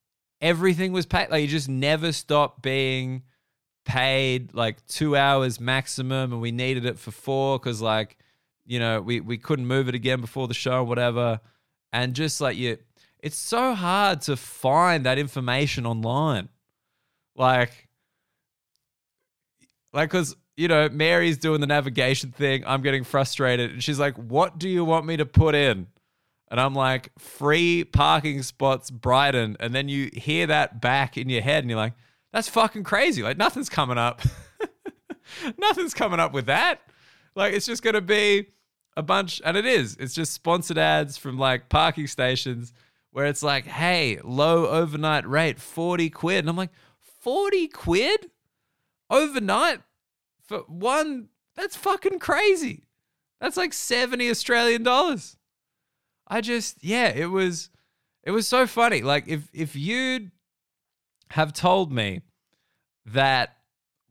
[0.42, 1.30] everything was paid.
[1.30, 3.24] Like, you just never stopped being
[3.86, 6.32] paid like two hours maximum.
[6.32, 8.18] And we needed it for four because, like,
[8.66, 11.40] you know, we, we couldn't move it again before the show or whatever.
[11.92, 12.78] And just like, you,
[13.20, 16.50] it's so hard to find that information online.
[17.36, 17.90] Like,
[19.92, 22.66] like, because you know, Mary's doing the navigation thing.
[22.68, 23.72] I'm getting frustrated.
[23.72, 25.88] And she's like, What do you want me to put in?
[26.52, 29.56] And I'm like, Free parking spots, Brighton.
[29.62, 31.94] And then you hear that back in your head and you're like,
[32.34, 33.24] That's fucking crazy.
[33.24, 34.22] Like, nothing's coming up.
[35.58, 36.82] nothing's coming up with that.
[37.36, 38.48] Like, it's just going to be
[38.98, 39.42] a bunch.
[39.46, 39.96] And it is.
[39.98, 42.74] It's just sponsored ads from like parking stations
[43.12, 46.40] where it's like, Hey, low overnight rate, 40 quid.
[46.40, 46.74] And I'm like,
[47.22, 48.30] 40 quid?
[49.10, 49.80] Overnight?
[50.50, 52.88] For one, that's fucking crazy.
[53.40, 55.38] That's like 70 Australian dollars.
[56.28, 57.70] I just, yeah, it was,
[58.24, 59.04] it was so funny.
[59.04, 60.32] Like if, if you'd
[61.30, 62.24] have told me
[63.06, 63.58] that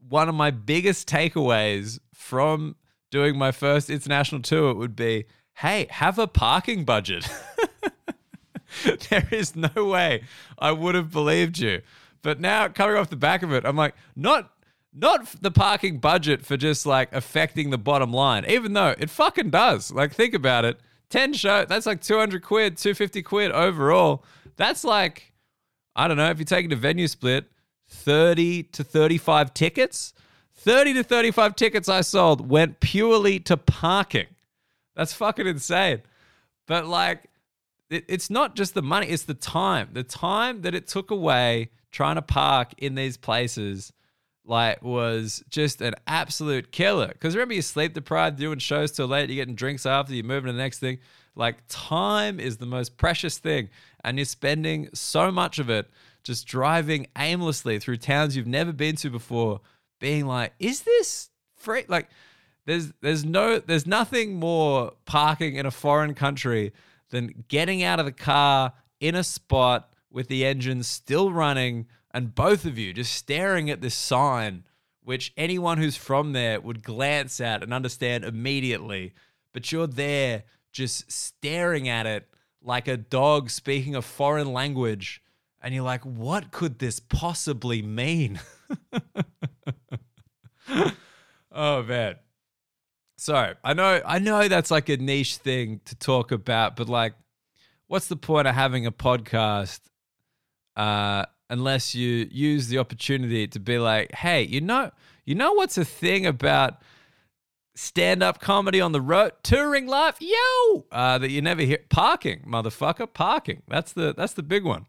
[0.07, 2.77] one of my biggest takeaways from
[3.11, 5.25] doing my first international tour would be,
[5.55, 7.29] hey, have a parking budget.
[9.09, 10.23] there is no way
[10.57, 11.81] I would have believed you.
[12.21, 14.53] But now coming off the back of it, I'm like, not
[14.93, 19.49] not the parking budget for just like affecting the bottom line, even though it fucking
[19.49, 19.91] does.
[19.91, 20.79] Like, think about it.
[21.09, 24.23] 10 show, that's like 200 quid, 250 quid overall.
[24.57, 25.31] That's like,
[25.95, 27.45] I don't know, if you're taking a venue split,
[27.89, 30.13] 30 to 35 tickets.
[30.55, 34.27] 30 to 35 tickets I sold went purely to parking.
[34.95, 36.01] That's fucking insane.
[36.67, 37.29] But like,
[37.89, 39.89] it, it's not just the money, it's the time.
[39.93, 43.93] The time that it took away trying to park in these places
[44.49, 47.07] like was just an absolute killer.
[47.07, 50.47] Because remember, you're sleep deprived, doing shows till late, you're getting drinks after, you're moving
[50.47, 50.97] to the next thing.
[51.35, 53.69] Like time is the most precious thing,
[54.03, 55.89] and you're spending so much of it
[56.23, 59.61] just driving aimlessly through towns you've never been to before,
[59.99, 62.09] being like, "Is this free?" Like,
[62.65, 66.73] there's there's no there's nothing more parking in a foreign country
[67.11, 72.33] than getting out of the car in a spot with the engine still running and
[72.33, 74.63] both of you just staring at this sign,
[75.03, 79.13] which anyone who's from there would glance at and understand immediately.
[79.53, 82.27] But you're there just staring at it
[82.61, 85.21] like a dog speaking a foreign language.
[85.61, 88.39] And you're like, what could this possibly mean?
[91.51, 92.15] oh, man.
[93.17, 97.15] So I know I know that's like a niche thing to talk about, but like,
[97.87, 99.81] what's the point of having a podcast
[100.77, 104.91] uh, unless you use the opportunity to be like, hey, you know,
[105.25, 106.81] you know what's a thing about
[107.75, 111.79] stand-up comedy on the road, touring life, yo, uh, that you never hear.
[111.89, 113.63] Parking, motherfucker, parking.
[113.67, 114.85] That's the that's the big one.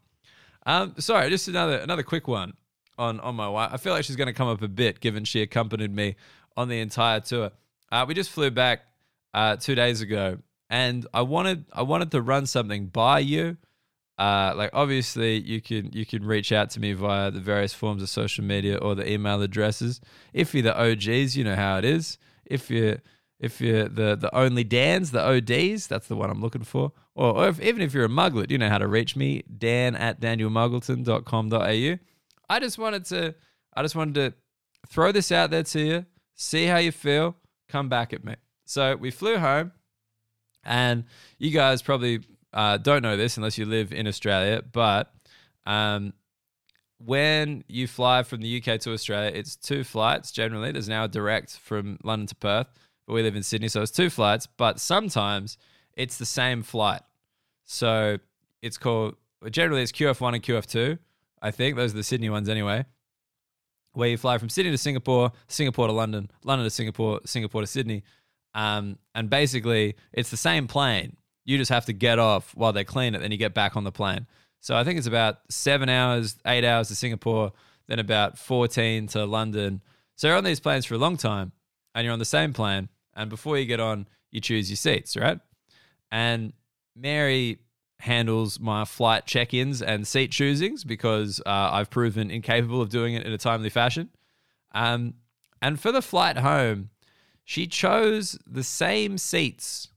[0.65, 2.53] Um, sorry, just another another quick one
[2.97, 3.71] on on my wife.
[3.73, 6.15] I feel like she's going to come up a bit, given she accompanied me
[6.57, 7.51] on the entire tour.
[7.91, 8.81] Uh, we just flew back
[9.33, 10.37] uh, two days ago,
[10.69, 13.57] and I wanted I wanted to run something by you
[14.21, 18.03] uh, like obviously you can you can reach out to me via the various forms
[18.03, 19.99] of social media or the email addresses.
[20.31, 22.19] If you're the OGs, you know how it is.
[22.45, 22.97] If you're
[23.39, 26.91] if you're the the only Dans, the ODs, that's the one I'm looking for.
[27.15, 29.95] Or, or if, even if you're a muglet, you know how to reach me, Dan
[29.95, 31.97] at danielmuggleton.com.au.
[32.47, 33.33] I just wanted to
[33.73, 34.33] I just wanted to
[34.87, 36.05] throw this out there to you,
[36.35, 37.37] see how you feel,
[37.69, 38.35] come back at me.
[38.65, 39.71] So we flew home,
[40.63, 41.05] and
[41.39, 42.19] you guys probably
[42.53, 45.13] uh, don't know this unless you live in Australia, but
[45.65, 46.13] um,
[46.97, 50.71] when you fly from the UK to Australia, it's two flights generally.
[50.71, 52.67] There's now a direct from London to Perth,
[53.07, 55.57] but we live in Sydney, so it's two flights, but sometimes
[55.93, 57.01] it's the same flight.
[57.65, 58.17] So
[58.61, 59.15] it's called,
[59.49, 60.99] generally, it's QF1 and QF2.
[61.41, 62.85] I think those are the Sydney ones anyway,
[63.93, 67.67] where you fly from Sydney to Singapore, Singapore to London, London to Singapore, Singapore to
[67.67, 68.03] Sydney.
[68.53, 71.15] Um, and basically, it's the same plane,
[71.51, 73.83] you just have to get off while they clean it, then you get back on
[73.83, 74.25] the plane.
[74.61, 77.51] So I think it's about seven hours, eight hours to Singapore,
[77.87, 79.81] then about 14 to London.
[80.15, 81.51] So you're on these planes for a long time
[81.93, 82.87] and you're on the same plane.
[83.15, 85.39] And before you get on, you choose your seats, right?
[86.09, 86.53] And
[86.95, 87.59] Mary
[87.99, 93.15] handles my flight check ins and seat choosings because uh, I've proven incapable of doing
[93.15, 94.09] it in a timely fashion.
[94.73, 95.15] Um,
[95.61, 96.91] and for the flight home,
[97.43, 99.89] she chose the same seats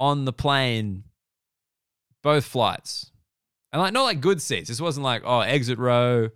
[0.00, 1.04] on the plane,
[2.22, 3.10] both flights.
[3.72, 4.68] And like not like good seats.
[4.68, 6.30] This wasn't like, oh, exit row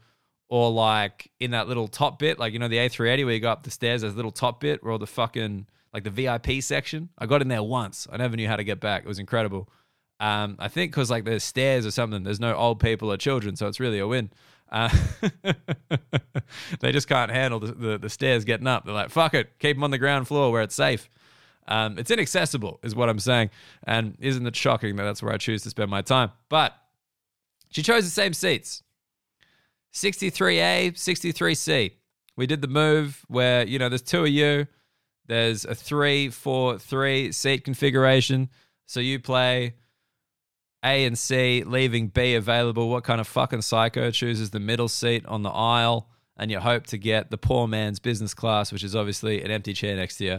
[0.48, 3.50] or like in that little top bit, like you know, the A380 where you go
[3.50, 6.62] up the stairs, there's a little top bit where all the fucking like the VIP
[6.62, 7.08] section.
[7.18, 8.06] I got in there once.
[8.12, 9.04] I never knew how to get back.
[9.04, 9.68] It was incredible.
[10.20, 13.56] Um, I think because like there's stairs or something, there's no old people or children,
[13.56, 14.30] so it's really a win.
[14.70, 14.88] Uh,
[16.80, 18.84] they just can't handle the, the, the, stairs getting up.
[18.84, 21.10] They're like, fuck it, keep them on the ground floor where it's safe.
[21.68, 23.50] Um, it's inaccessible, is what I'm saying.
[23.84, 26.30] And isn't it shocking that that's where I choose to spend my time?
[26.48, 26.74] But
[27.70, 28.82] she chose the same seats
[29.92, 31.92] 63A, 63C.
[32.36, 34.66] We did the move where, you know, there's two of you,
[35.26, 38.48] there's a three, four, three seat configuration.
[38.86, 39.74] So you play
[40.84, 42.88] A and C, leaving B available.
[42.88, 46.08] What kind of fucking psycho chooses the middle seat on the aisle?
[46.36, 49.74] And you hope to get the poor man's business class, which is obviously an empty
[49.74, 50.38] chair next to you.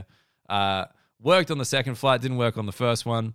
[0.50, 0.86] Uh,
[1.24, 3.34] Worked on the second flight, didn't work on the first one.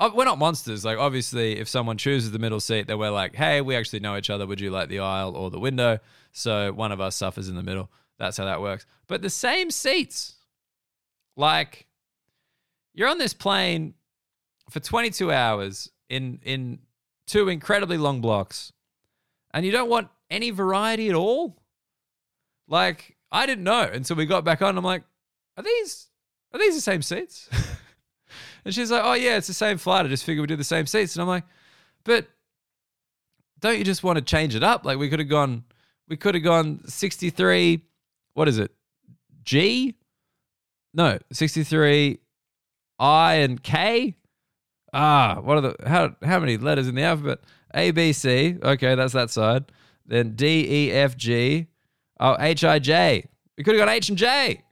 [0.00, 0.84] We're not monsters.
[0.84, 4.16] Like, obviously, if someone chooses the middle seat, then we're like, hey, we actually know
[4.16, 4.46] each other.
[4.46, 6.00] Would you like the aisle or the window?
[6.32, 7.88] So one of us suffers in the middle.
[8.18, 8.84] that's how that works.
[9.06, 10.34] But the same seats.
[11.36, 11.86] Like
[12.92, 13.94] you're on this plane
[14.70, 16.78] for 22 hours in in
[17.26, 18.72] two incredibly long blocks
[19.52, 21.56] and you don't want any variety at all?
[22.68, 24.78] Like I didn't know until we got back on.
[24.78, 25.02] I'm like,
[25.56, 26.08] are these
[26.54, 27.48] are these the same seats?
[28.64, 30.06] and she's like, oh yeah, it's the same flight.
[30.06, 31.14] I just figured we'd do the same seats.
[31.16, 31.44] And I'm like,
[32.04, 32.28] but
[33.60, 34.84] don't you just want to change it up?
[34.84, 35.64] Like we could have gone,
[36.08, 37.82] we could have gone 63.
[38.34, 38.72] What is it?
[39.44, 39.96] G?
[40.92, 42.18] No, 63
[42.98, 44.14] I and K.
[44.92, 47.40] Ah, what are the how how many letters in the alphabet?
[47.74, 48.56] A B C.
[48.62, 49.64] Okay, that's that side.
[50.06, 51.66] Then D E F G.
[52.20, 53.28] Oh, H I J.
[53.58, 54.62] We could have got H and J.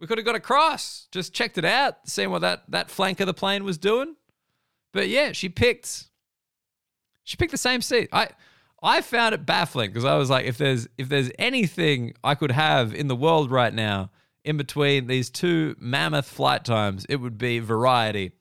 [0.00, 1.08] We could have got across.
[1.10, 4.16] Just checked it out, seeing what that that flank of the plane was doing.
[4.92, 6.08] But yeah, she picked
[7.24, 8.08] she picked the same seat.
[8.12, 8.28] I
[8.82, 12.52] I found it baffling because I was like, if there's if there's anything I could
[12.52, 14.10] have in the world right now
[14.44, 18.32] in between these two mammoth flight times, it would be variety.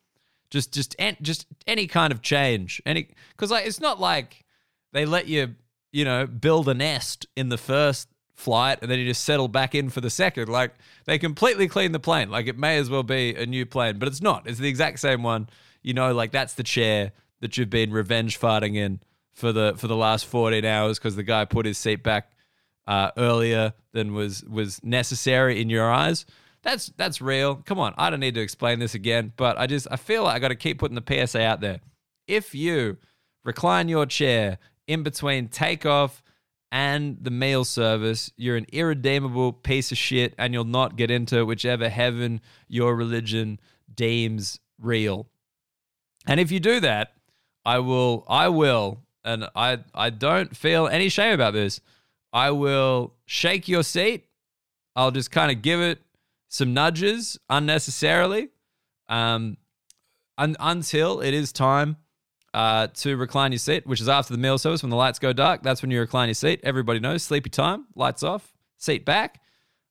[0.49, 2.81] Just just just any kind of change.
[2.85, 4.45] Any because like it's not like
[4.93, 5.55] they let you
[5.91, 8.07] you know build a nest in the first
[8.37, 10.47] flight and then you just settle back in for the second.
[10.47, 10.73] Like
[11.05, 12.29] they completely clean the plane.
[12.29, 14.47] Like it may as well be a new plane, but it's not.
[14.47, 15.49] It's the exact same one.
[15.81, 17.11] You know, like that's the chair
[17.41, 19.01] that you've been revenge farting in
[19.33, 22.31] for the for the last 14 hours because the guy put his seat back
[22.85, 26.25] uh, earlier than was was necessary in your eyes.
[26.61, 27.55] That's that's real.
[27.55, 30.35] Come on, I don't need to explain this again, but I just I feel like
[30.35, 31.79] I got to keep putting the PSA out there.
[32.27, 32.97] If you
[33.43, 36.21] recline your chair in between takeoff
[36.71, 41.45] and the mail service, you're an irredeemable piece of shit, and you'll not get into
[41.45, 43.59] whichever heaven your religion
[43.93, 45.27] deems real.
[46.25, 47.13] And if you do that,
[47.65, 51.79] I will, I will, and I, I don't feel any shame about this.
[52.33, 54.25] I will shake your seat.
[54.95, 55.99] I'll just kind of give it
[56.49, 58.49] some nudges unnecessarily,
[59.07, 59.57] um,
[60.37, 61.97] un- until it is time
[62.53, 65.33] uh, to recline your seat, which is after the meal service when the lights go
[65.33, 65.63] dark.
[65.63, 66.59] That's when you recline your seat.
[66.63, 69.41] Everybody knows sleepy time, lights off, seat back.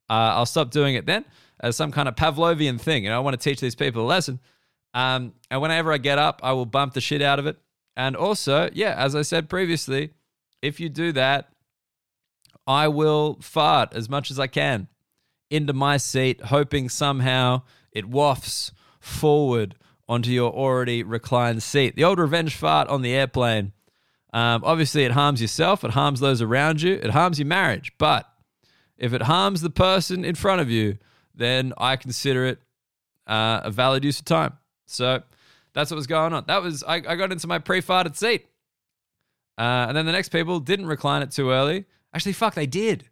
[0.09, 1.25] Uh, I'll stop doing it then
[1.61, 3.05] as some kind of Pavlovian thing.
[3.05, 4.41] You know, I want to teach these people a lesson.
[4.95, 7.59] Um, and whenever I get up, I will bump the shit out of it.
[7.97, 10.11] And also, yeah, as I said previously,
[10.63, 11.51] if you do that,
[12.67, 14.89] I will fart as much as I can
[15.51, 19.77] into my seat, hoping somehow it wafts forward
[20.09, 21.97] onto your already reclined seat.
[21.97, 23.73] The old revenge fart on the airplane.
[24.33, 27.93] Um, obviously, it harms yourself, it harms those around you, it harms your marriage.
[27.99, 28.29] But
[28.99, 30.99] if it harms the person in front of you,
[31.35, 32.59] then I consider it
[33.27, 34.55] uh, a valid use of time.
[34.87, 35.23] So
[35.73, 36.45] that's what was going on.
[36.47, 38.47] That was I, I got into my pre-farted seat.
[39.59, 41.87] Uh, and then the next people didn't recline it too early.
[42.13, 43.03] Actually, fuck, they did.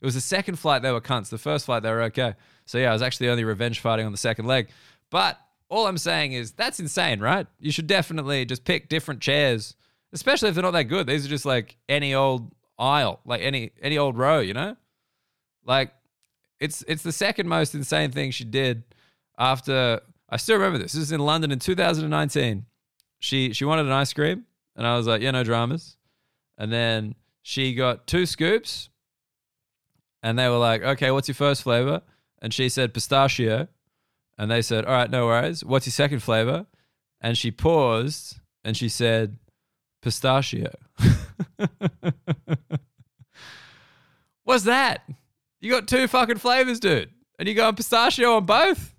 [0.00, 1.30] It was the second flight they were cunts.
[1.30, 2.34] The first flight they were okay.
[2.66, 4.68] So yeah, I was actually only revenge fighting on the second leg.
[5.10, 5.38] But
[5.74, 7.48] all I'm saying is that's insane, right?
[7.58, 9.74] You should definitely just pick different chairs,
[10.12, 11.08] especially if they're not that good.
[11.08, 14.76] These are just like any old aisle, like any any old row, you know?
[15.66, 15.92] Like
[16.60, 18.84] it's it's the second most insane thing she did
[19.36, 20.00] after
[20.30, 20.92] I still remember this.
[20.92, 22.66] This is in London in 2019.
[23.18, 24.44] She she wanted an ice cream,
[24.76, 25.96] and I was like, yeah, no dramas.
[26.56, 28.90] And then she got two scoops,
[30.22, 32.02] and they were like, okay, what's your first flavor?
[32.40, 33.66] And she said pistachio,
[34.38, 35.64] and they said, all right, no worries.
[35.64, 36.66] What's your second flavor?
[37.20, 39.38] And she paused, and she said
[40.02, 40.70] pistachio.
[44.44, 45.08] What's that?
[45.60, 48.94] You got two fucking flavors, dude, and you got pistachio on both.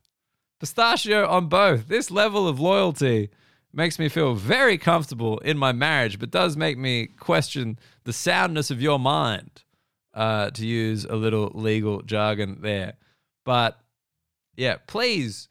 [0.60, 1.88] Pistachio on both.
[1.88, 3.30] This level of loyalty
[3.72, 8.72] makes me feel very comfortable in my marriage, but does make me question the soundness
[8.72, 9.64] of your mind,
[10.14, 12.94] uh, to use a little legal jargon there.
[13.44, 13.78] But
[14.58, 15.48] yeah, please,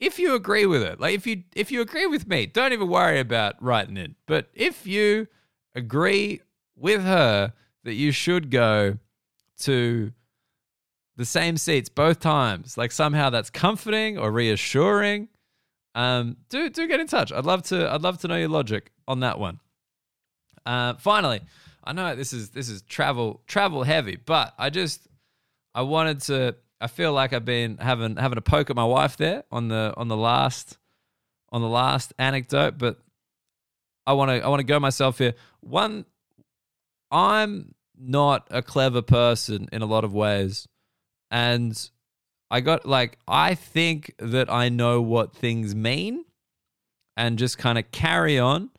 [0.00, 2.88] if you agree with it, like if you if you agree with me, don't even
[2.88, 4.12] worry about writing it.
[4.26, 5.28] But if you
[5.74, 6.40] agree
[6.76, 7.52] with her
[7.84, 8.98] that you should go
[9.60, 10.12] to
[11.16, 12.78] the same seats both times.
[12.78, 15.28] Like somehow that's comforting or reassuring.
[15.94, 17.32] Um, do do get in touch.
[17.32, 17.92] I'd love to.
[17.92, 19.58] I'd love to know your logic on that one.
[20.64, 21.40] Uh, finally,
[21.82, 25.08] I know this is this is travel travel heavy, but I just
[25.74, 26.54] I wanted to.
[26.80, 29.92] I feel like I've been having having a poke at my wife there on the
[29.96, 30.78] on the last
[31.50, 32.98] on the last anecdote, but
[34.06, 35.34] I want to I want to go myself here.
[35.60, 36.04] One,
[37.10, 40.68] I'm not a clever person in a lot of ways.
[41.30, 41.90] And
[42.50, 46.24] I got like, I think that I know what things mean
[47.16, 48.70] and just kind of carry on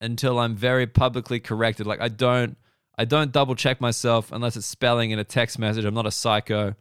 [0.00, 1.86] until I'm very publicly corrected.
[1.86, 2.56] Like, I don't,
[2.98, 5.84] I don't double check myself unless it's spelling in a text message.
[5.84, 6.74] I'm not a psycho.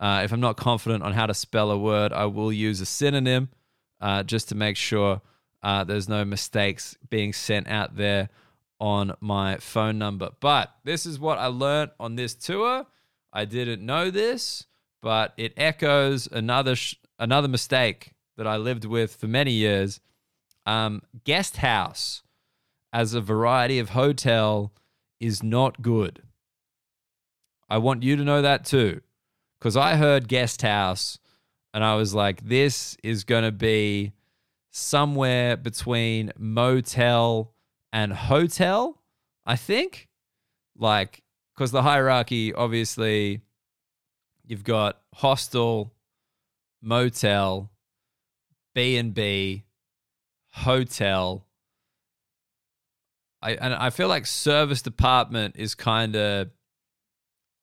[0.00, 2.86] Uh, if I'm not confident on how to spell a word, I will use a
[2.86, 3.50] synonym
[4.00, 5.20] uh, just to make sure
[5.62, 8.30] uh, there's no mistakes being sent out there
[8.80, 10.30] on my phone number.
[10.40, 12.86] But this is what I learned on this tour.
[13.30, 14.66] I didn't know this,
[15.02, 20.00] but it echoes another sh- another mistake that I lived with for many years.
[20.64, 22.22] Um, guest house
[22.90, 24.72] as a variety of hotel
[25.20, 26.22] is not good.
[27.68, 29.02] I want you to know that too.
[29.60, 31.18] Because I heard guest house
[31.74, 34.12] and I was like, this is going to be
[34.70, 37.52] somewhere between motel
[37.92, 39.02] and hotel,
[39.44, 40.08] I think.
[40.76, 41.22] Like,
[41.54, 43.42] because the hierarchy, obviously,
[44.46, 45.92] you've got hostel,
[46.80, 47.70] motel,
[48.74, 49.64] B and B,
[50.52, 51.44] hotel.
[53.42, 56.50] I and I feel like serviced apartment is kind of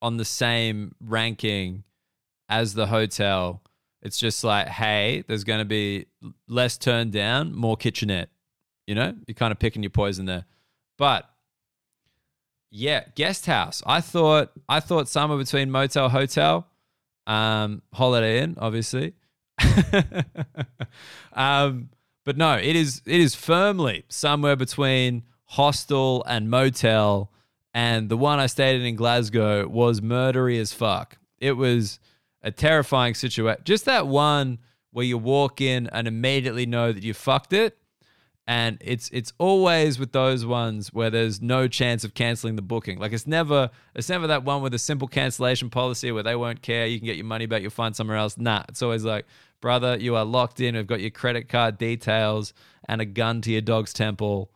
[0.01, 1.83] on the same ranking
[2.49, 3.61] as the hotel.
[4.01, 6.05] It's just like, hey, there's going to be
[6.47, 8.29] less turned down, more kitchenette.
[8.85, 10.45] You know, you're kind of picking your poison there.
[10.97, 11.29] But
[12.69, 13.83] yeah, guest house.
[13.85, 16.67] I thought I thought somewhere between motel, hotel,
[17.25, 19.13] um, Holiday Inn, obviously.
[21.33, 21.89] um,
[22.23, 27.31] but no, it is it is firmly somewhere between hostel and motel.
[27.73, 31.17] And the one I stayed in in Glasgow was murdery as fuck.
[31.37, 31.99] It was
[32.41, 33.61] a terrifying situation.
[33.63, 34.59] Just that one
[34.91, 37.77] where you walk in and immediately know that you fucked it.
[38.49, 42.97] And it's it's always with those ones where there's no chance of canceling the booking.
[42.97, 46.61] Like it's never it's never that one with a simple cancellation policy where they won't
[46.61, 46.85] care.
[46.85, 47.61] You can get your money back.
[47.61, 48.37] You'll find somewhere else.
[48.37, 49.25] Nah, it's always like,
[49.59, 50.75] brother, you are locked in.
[50.75, 52.53] We've got your credit card details
[52.87, 54.49] and a gun to your dog's temple.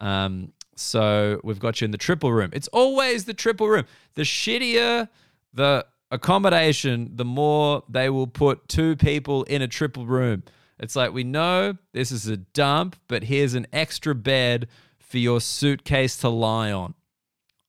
[0.00, 2.48] Um, so we've got you in the triple room.
[2.54, 3.84] It's always the triple room.
[4.14, 5.08] The shittier
[5.54, 10.42] the accommodation, the more they will put two people in a triple room.
[10.78, 15.40] It's like, we know this is a dump, but here's an extra bed for your
[15.40, 16.94] suitcase to lie on.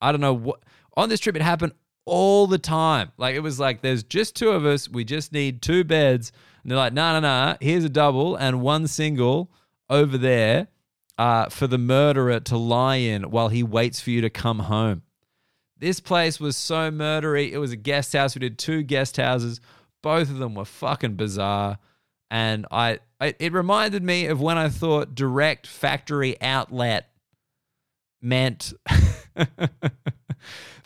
[0.00, 0.60] I don't know what.
[0.96, 1.72] On this trip, it happened
[2.04, 3.12] all the time.
[3.16, 4.88] Like, it was like, there's just two of us.
[4.88, 6.32] We just need two beds.
[6.62, 7.56] And they're like, no, no, no.
[7.60, 9.52] Here's a double and one single
[9.88, 10.68] over there
[11.18, 15.02] uh, for the murderer to lie in while he waits for you to come home.
[15.78, 17.52] This place was so murdery.
[17.52, 18.34] It was a guest house.
[18.34, 19.60] We did two guest houses.
[20.02, 21.78] Both of them were fucking bizarre.
[22.30, 27.10] And I, I it reminded me of when I thought direct factory outlet
[28.20, 28.72] meant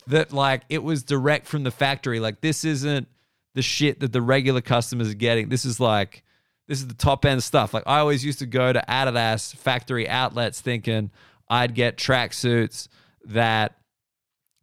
[0.07, 2.21] that like it was direct from the factory.
[2.21, 3.09] Like this isn't
[3.55, 5.49] the shit that the regular customers are getting.
[5.49, 6.25] This is like
[6.69, 7.73] this is the top end stuff.
[7.73, 11.11] Like I always used to go to Adidas factory outlets thinking
[11.49, 12.89] I'd get tracksuits
[13.25, 13.77] that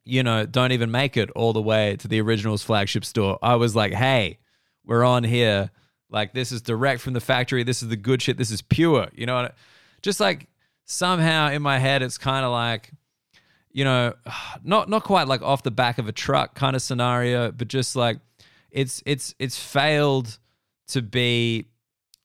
[0.08, 3.38] you know, don't even make it all the way to the originals flagship store.
[3.42, 4.40] I was like, hey,
[4.86, 5.70] we're on here.
[6.10, 7.64] Like, this is direct from the factory.
[7.64, 8.38] This is the good shit.
[8.38, 9.10] This is pure.
[9.14, 9.52] You know,
[10.02, 10.48] just like
[10.86, 12.92] somehow in my head, it's kind of like,
[13.72, 14.14] you know,
[14.64, 17.96] not not quite like off the back of a truck kind of scenario, but just
[17.96, 18.20] like
[18.72, 20.40] it's it's it's failed
[20.88, 21.66] to be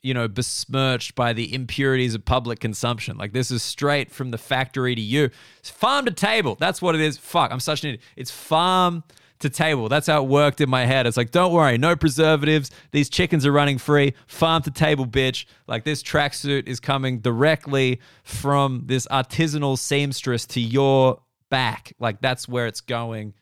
[0.03, 3.17] you know, besmirched by the impurities of public consumption.
[3.17, 5.31] Like this is straight from the factory to you.
[5.59, 6.57] It's farm to table.
[6.59, 7.19] That's what it is.
[7.19, 8.03] Fuck, I'm such an idiot.
[8.17, 9.05] It's farm
[9.39, 9.89] to table.
[9.89, 11.07] That's how it worked in my head.
[11.07, 12.71] It's like, don't worry, no preservatives.
[12.91, 14.15] These chickens are running free.
[14.27, 15.47] Farm to table, bitch.
[15.69, 21.93] Like this tracksuit is coming directly from this artisanal seamstress to your back.
[22.01, 23.35] Like that's where it's going.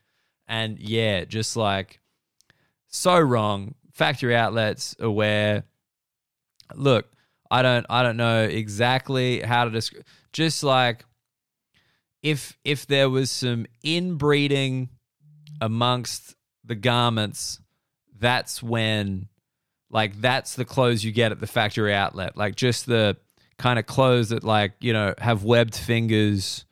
[0.47, 1.99] And yeah, just like
[2.87, 3.75] so wrong.
[3.93, 5.65] Factory outlets aware
[6.75, 7.07] look,
[7.49, 11.05] I don't I don't know exactly how to describe just like
[12.23, 14.89] if if there was some inbreeding
[15.59, 17.59] amongst the garments,
[18.19, 19.27] that's when
[19.89, 22.37] like that's the clothes you get at the factory outlet.
[22.37, 23.17] Like just the
[23.57, 26.65] kind of clothes that like, you know, have webbed fingers,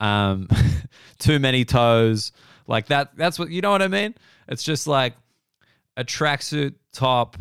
[0.00, 0.48] um
[1.18, 2.32] too many toes.
[2.66, 4.14] Like that that's what you know what I mean?
[4.48, 5.14] It's just like
[5.96, 7.36] a tracksuit top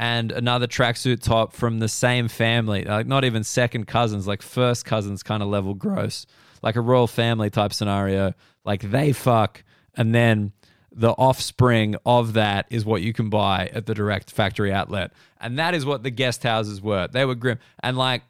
[0.00, 4.86] and another tracksuit top from the same family, like not even second cousins, like first
[4.86, 6.24] cousins kind of level gross,
[6.62, 8.32] like a royal family type scenario.
[8.64, 9.62] Like they fuck,
[9.94, 10.52] and then
[10.90, 15.12] the offspring of that is what you can buy at the direct factory outlet.
[15.38, 17.06] And that is what the guest houses were.
[17.06, 17.58] They were grim.
[17.82, 18.22] And like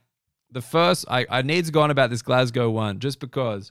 [0.51, 3.71] the first, I, I need to go on about this Glasgow one just because.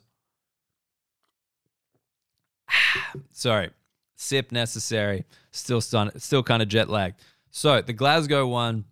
[3.30, 3.68] Sorry,
[4.16, 5.26] sip necessary.
[5.50, 7.20] Still stun, still kind of jet lagged.
[7.50, 8.84] So the Glasgow one,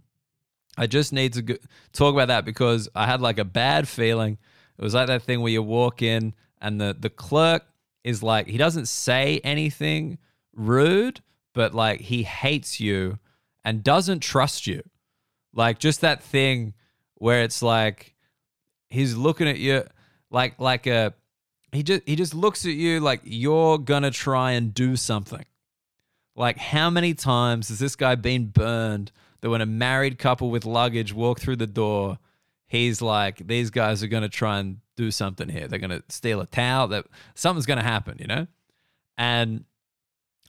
[0.77, 1.59] I just need to
[1.93, 4.39] talk about that because I had like a bad feeling.
[4.79, 7.65] It was like that thing where you walk in and the the clerk
[8.05, 10.19] is like he doesn't say anything
[10.55, 11.21] rude,
[11.53, 13.19] but like he hates you
[13.65, 14.83] and doesn't trust you.
[15.53, 16.75] Like just that thing
[17.17, 18.15] where it's like
[18.89, 19.85] he's looking at you
[20.31, 21.15] like like a
[21.73, 25.45] he just he just looks at you like you're gonna try and do something.
[26.39, 29.11] Like how many times has this guy been burned
[29.41, 32.19] that when a married couple with luggage walk through the door,
[32.69, 35.67] he's like, these guys are gonna try and do something here.
[35.67, 36.89] They're gonna steal a towel.
[36.89, 38.47] That something's gonna happen, you know?
[39.17, 39.65] And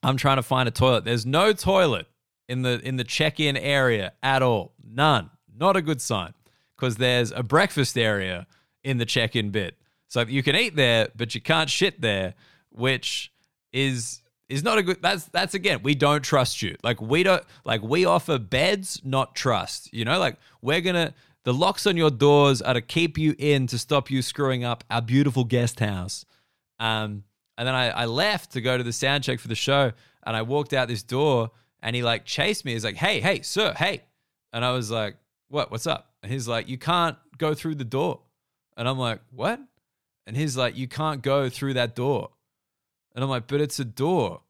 [0.04, 1.06] I'm trying to find a toilet.
[1.06, 2.08] There's no toilet
[2.48, 4.74] in the in the check-in area at all.
[4.84, 5.32] None.
[5.58, 6.34] Not a good sign.
[6.76, 8.46] Because there's a breakfast area
[8.84, 9.76] in the check-in bit.
[10.08, 12.36] So you can eat there, but you can't shit there,
[12.70, 13.34] which
[13.74, 14.19] is
[14.50, 16.76] is not a good that's that's again, we don't trust you.
[16.84, 19.94] Like we don't like we offer beds, not trust.
[19.94, 23.68] You know, like we're gonna the locks on your doors are to keep you in
[23.68, 26.26] to stop you screwing up our beautiful guest house.
[26.80, 27.24] Um,
[27.58, 29.92] and then I, I left to go to the sound check for the show,
[30.26, 32.74] and I walked out this door, and he like chased me.
[32.74, 34.04] He's like, "Hey, hey, sir, hey,"
[34.52, 35.18] and I was like,
[35.50, 35.72] "What?
[35.72, 38.22] What's up?" And he's like, "You can't go through the door,"
[38.76, 39.60] and I'm like, "What?"
[40.30, 42.30] And he's like, You can't go through that door.
[43.16, 44.42] And I'm like, But it's a door.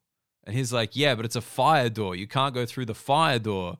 [0.43, 2.15] And he's like, Yeah, but it's a fire door.
[2.15, 3.77] You can't go through the fire door.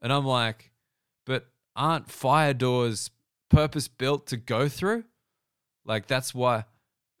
[0.00, 0.70] And I'm like,
[1.26, 1.46] But
[1.76, 3.10] aren't fire doors
[3.48, 5.04] purpose built to go through?
[5.84, 6.64] Like, that's why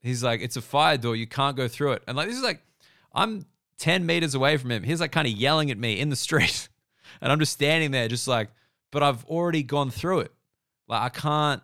[0.00, 1.16] he's like, It's a fire door.
[1.16, 2.02] You can't go through it.
[2.06, 2.62] And like, this is like,
[3.12, 3.46] I'm
[3.78, 4.82] 10 meters away from him.
[4.82, 6.68] He's like kind of yelling at me in the street.
[7.20, 8.50] and I'm just standing there, just like,
[8.90, 10.32] But I've already gone through it.
[10.88, 11.62] Like, I can't.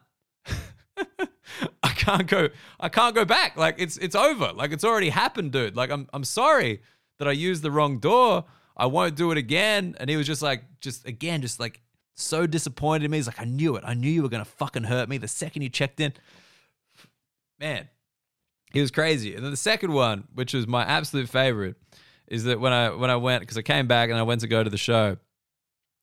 [1.94, 2.48] I can't go
[2.80, 3.56] I can't go back.
[3.56, 4.52] Like it's it's over.
[4.52, 5.76] Like it's already happened, dude.
[5.76, 6.82] Like I'm I'm sorry
[7.18, 8.44] that I used the wrong door.
[8.76, 9.94] I won't do it again.
[9.98, 11.80] And he was just like just again just like
[12.16, 13.18] so disappointed in me.
[13.18, 13.84] He's like I knew it.
[13.86, 16.12] I knew you were to fucking hurt me the second you checked in.
[17.60, 17.88] Man.
[18.72, 19.36] He was crazy.
[19.36, 21.76] And then the second one, which was my absolute favorite,
[22.26, 24.48] is that when I when I went cuz I came back and I went to
[24.48, 25.16] go to the show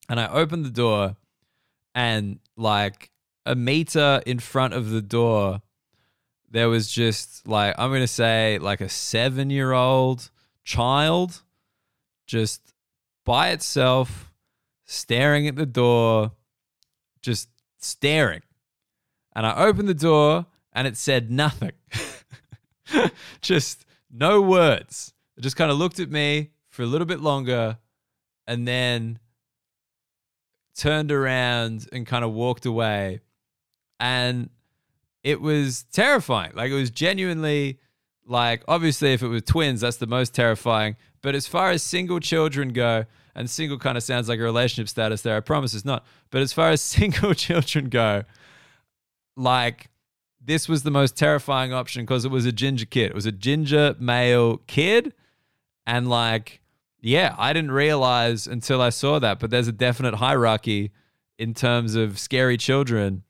[0.08, 1.18] and I opened the door
[1.94, 3.12] and like
[3.46, 5.62] a meter in front of the door
[6.52, 10.30] there was just like I'm gonna say like a seven year old
[10.64, 11.42] child
[12.28, 12.74] just
[13.26, 14.32] by itself
[14.86, 16.34] staring at the door,
[17.22, 18.42] just staring.
[19.34, 21.72] And I opened the door and it said nothing.
[23.42, 25.14] just no words.
[25.38, 27.78] It just kind of looked at me for a little bit longer
[28.46, 29.20] and then
[30.76, 33.22] turned around and kind of walked away.
[34.00, 34.50] And
[35.24, 36.52] it was terrifying.
[36.56, 37.80] Like it was genuinely
[38.26, 40.96] like obviously if it was twins, that's the most terrifying.
[41.22, 43.06] But as far as single children go,
[43.36, 45.38] and single kind of sounds like a relationship status there.
[45.38, 46.06] I promise it's not.
[46.32, 48.24] But as far as single children go,
[49.36, 49.90] like
[50.44, 53.12] this was the most terrifying option because it was a ginger kid.
[53.12, 55.14] It was a ginger male kid.
[55.86, 56.62] And like,
[57.00, 60.92] yeah, I didn't realize until I saw that, but there's a definite hierarchy
[61.38, 63.24] in terms of scary children.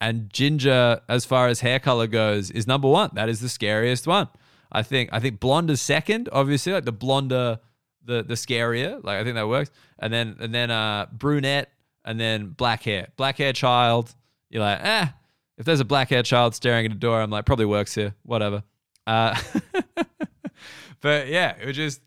[0.00, 3.10] And ginger, as far as hair color goes, is number one.
[3.14, 4.28] That is the scariest one.
[4.70, 5.10] I think.
[5.12, 6.28] I think blonde is second.
[6.30, 7.58] Obviously, like the blonder,
[8.04, 9.02] the the scarier.
[9.02, 9.70] Like I think that works.
[9.98, 11.72] And then and then uh, brunette,
[12.04, 13.08] and then black hair.
[13.16, 14.14] Black hair child.
[14.50, 15.06] You're like, eh.
[15.56, 18.14] If there's a black hair child staring at a door, I'm like, probably works here.
[18.22, 18.62] Whatever.
[19.08, 19.36] Uh,
[21.00, 22.00] but yeah, it was just.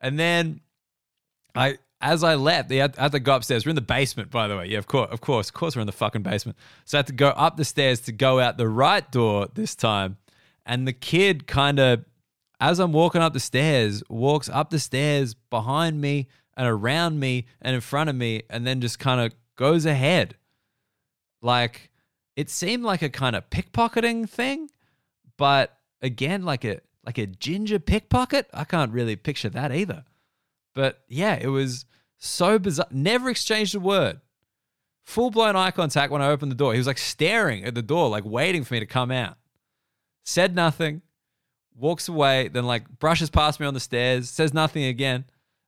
[0.00, 0.60] And then
[1.54, 3.64] I as I left, had, had, to go upstairs.
[3.64, 4.66] We're in the basement, by the way.
[4.66, 6.58] Yeah, of course, of course, of course, we're in the fucking basement.
[6.84, 9.74] So I had to go up the stairs to go out the right door this
[9.74, 10.18] time.
[10.66, 12.04] And the kid kind of,
[12.60, 16.28] as I'm walking up the stairs, walks up the stairs behind me
[16.58, 20.36] and around me and in front of me, and then just kind of goes ahead.
[21.40, 21.90] Like
[22.36, 24.68] it seemed like a kind of pickpocketing thing,
[25.38, 28.46] but again, like a like a ginger pickpocket.
[28.52, 30.04] I can't really picture that either.
[30.74, 31.86] But yeah, it was
[32.24, 32.86] so bizarre.
[32.90, 34.20] Never exchanged a word.
[35.04, 36.72] Full blown eye contact when I opened the door.
[36.72, 39.36] He was like staring at the door, like waiting for me to come out.
[40.24, 41.02] Said nothing,
[41.76, 45.24] walks away, then like brushes past me on the stairs, says nothing again.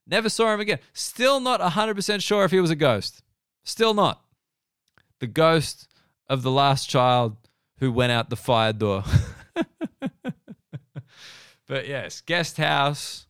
[0.06, 0.78] Never saw him again.
[0.94, 3.22] Still not 100% sure if he was a ghost.
[3.64, 4.22] Still not.
[5.18, 5.88] The ghost
[6.28, 7.36] of the last child
[7.78, 9.04] who went out the fire door.
[11.66, 13.26] but yes, guest house,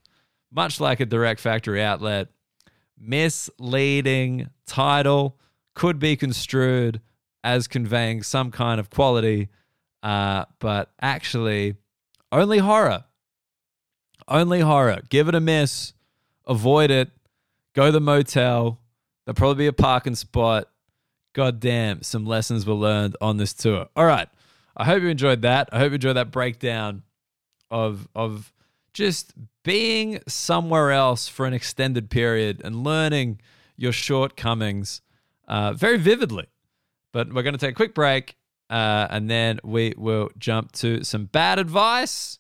[0.52, 2.28] much like a direct factory outlet,
[2.98, 5.38] misleading title
[5.74, 7.00] could be construed
[7.44, 9.48] as conveying some kind of quality,
[10.02, 11.76] uh, but actually,
[12.32, 13.04] only horror.
[14.28, 15.00] Only horror.
[15.08, 15.92] Give it a miss.
[16.46, 17.10] Avoid it.
[17.74, 18.80] Go to the motel.
[19.24, 20.68] There'll probably be a parking spot.
[21.34, 23.88] God damn, some lessons were learned on this tour.
[23.94, 24.28] All right.
[24.76, 25.68] I hope you enjoyed that.
[25.72, 27.02] I hope you enjoyed that breakdown
[27.70, 28.52] of of
[28.96, 33.38] just being somewhere else for an extended period and learning
[33.76, 35.02] your shortcomings
[35.46, 36.46] uh, very vividly.
[37.12, 38.36] But we're going to take a quick break
[38.70, 42.38] uh, and then we will jump to some bad advice.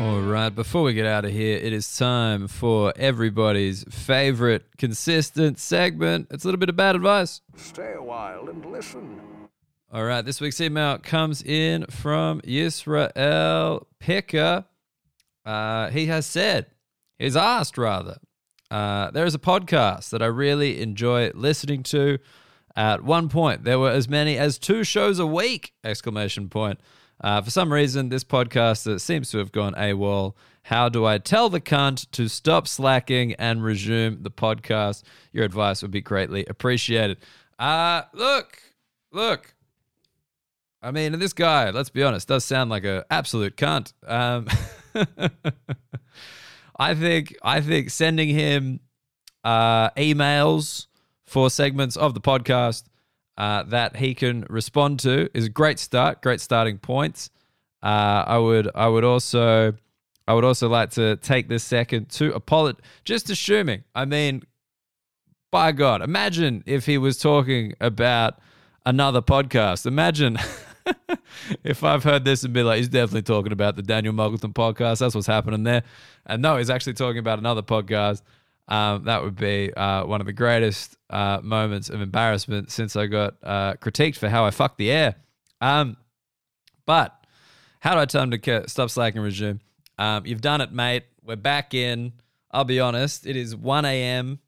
[0.00, 5.60] All right, before we get out of here, it is time for everybody's favorite consistent
[5.60, 6.26] segment.
[6.32, 7.42] It's a little bit of bad advice.
[7.54, 9.33] Stay a while and listen.
[9.94, 14.64] All right, this week's email comes in from Yisrael Picker.
[15.46, 16.66] Uh, he has said,
[17.16, 18.18] he's asked rather,
[18.72, 22.18] uh, there is a podcast that I really enjoy listening to.
[22.74, 25.74] At one point, there were as many as two shows a week!
[25.84, 26.80] Exclamation point.
[27.20, 30.34] Uh, for some reason, this podcast seems to have gone AWOL.
[30.64, 35.04] How do I tell the cunt to stop slacking and resume the podcast?
[35.32, 37.18] Your advice would be greatly appreciated.
[37.60, 38.58] Uh, look,
[39.12, 39.54] look.
[40.84, 43.94] I mean, this guy, let's be honest, does sound like an absolute cunt.
[44.06, 44.46] Um,
[46.78, 48.80] I think I think sending him
[49.44, 50.86] uh, emails
[51.24, 52.84] for segments of the podcast
[53.38, 57.30] uh, that he can respond to is a great start, great starting points.
[57.82, 59.72] Uh, I would I would also
[60.28, 62.82] I would also like to take this second to apologize.
[63.04, 64.42] Just assuming, I mean,
[65.50, 68.38] by God, imagine if he was talking about
[68.84, 69.86] another podcast.
[69.86, 70.36] Imagine
[71.64, 74.98] if I've heard this and be like, he's definitely talking about the Daniel Muggleton podcast.
[74.98, 75.82] That's what's happening there.
[76.26, 78.22] And no, he's actually talking about another podcast.
[78.66, 83.06] Um, that would be uh, one of the greatest uh, moments of embarrassment since I
[83.06, 85.16] got uh, critiqued for how I fucked the air.
[85.60, 85.96] Um,
[86.86, 87.26] but
[87.80, 89.60] how do I tell him to stop slacking resume?
[89.98, 91.04] Um, you've done it, mate.
[91.22, 92.12] We're back in.
[92.50, 94.38] I'll be honest, it is 1 a.m.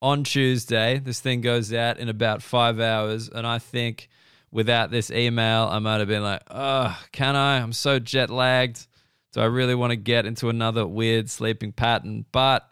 [0.00, 0.98] on Tuesday.
[0.98, 3.28] This thing goes out in about five hours.
[3.28, 4.08] And I think
[4.52, 7.58] without this email, I might have been like, oh, can I?
[7.58, 8.86] I'm so jet lagged.
[9.32, 12.24] Do I really want to get into another weird sleeping pattern?
[12.32, 12.68] But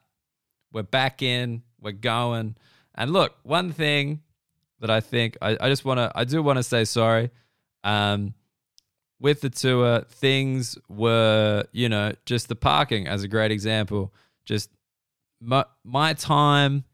[0.72, 2.56] we're back in, we're going.
[2.94, 4.22] And look, one thing
[4.80, 7.30] that I think I, I just want to, I do want to say sorry.
[7.84, 8.34] Um,
[9.20, 14.12] with the tour, things were, you know, just the parking as a great example.
[14.44, 14.70] Just
[15.40, 16.84] my, my time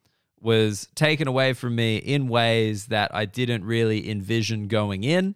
[0.45, 5.35] was taken away from me in ways that I didn't really envision going in.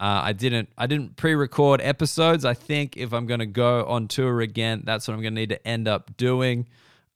[0.00, 2.46] Uh, I didn't I didn't pre-record episodes.
[2.46, 5.40] I think if I'm going to go on tour again, that's what I'm going to
[5.40, 6.66] need to end up doing,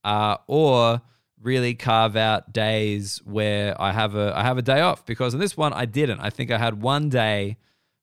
[0.04, 1.00] uh, or
[1.40, 5.06] really carve out days where I have a I have a day off.
[5.06, 6.20] Because in this one I didn't.
[6.20, 7.56] I think I had one day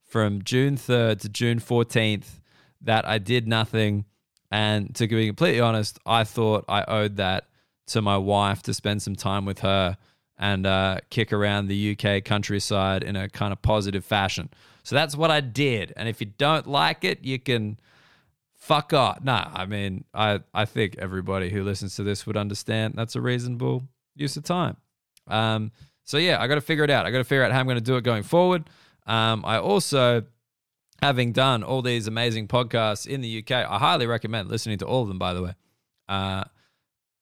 [0.04, 2.40] from June 3rd to June 14th
[2.82, 4.06] that I did nothing.
[4.50, 7.51] And to be completely honest, I thought I owed that
[7.92, 9.98] to my wife to spend some time with her
[10.38, 14.50] and uh, kick around the UK countryside in a kind of positive fashion.
[14.84, 15.94] So that's what I did.
[15.96, 17.80] And if you don't like it, you can
[18.56, 19.24] fuck off.
[19.24, 23.22] Nah, I mean, I, I think everybody who listens to this would understand that's a
[23.22, 23.84] reasonable
[24.16, 24.78] use of time.
[25.28, 25.72] Um,
[26.04, 27.06] so yeah, I got to figure it out.
[27.06, 28.70] I got to figure out how I'm going to do it going forward.
[29.06, 30.24] Um, I also,
[31.02, 35.04] having done all these amazing podcasts in the UK, I highly recommend listening to all
[35.04, 35.54] of them, by the way.
[36.10, 36.44] Uh,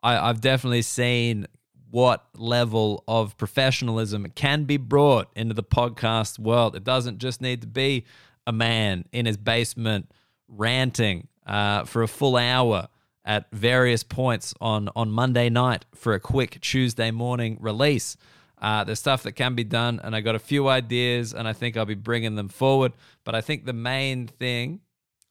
[0.01, 1.47] I, I've definitely seen
[1.91, 6.75] what level of professionalism can be brought into the podcast world.
[6.75, 8.05] It doesn't just need to be
[8.45, 10.11] a man in his basement
[10.47, 12.87] ranting uh, for a full hour
[13.25, 18.17] at various points on on Monday night for a quick Tuesday morning release.
[18.61, 21.53] Uh, there's stuff that can be done, and I got a few ideas, and I
[21.53, 22.91] think I'll be bringing them forward.
[23.23, 24.81] But I think the main thing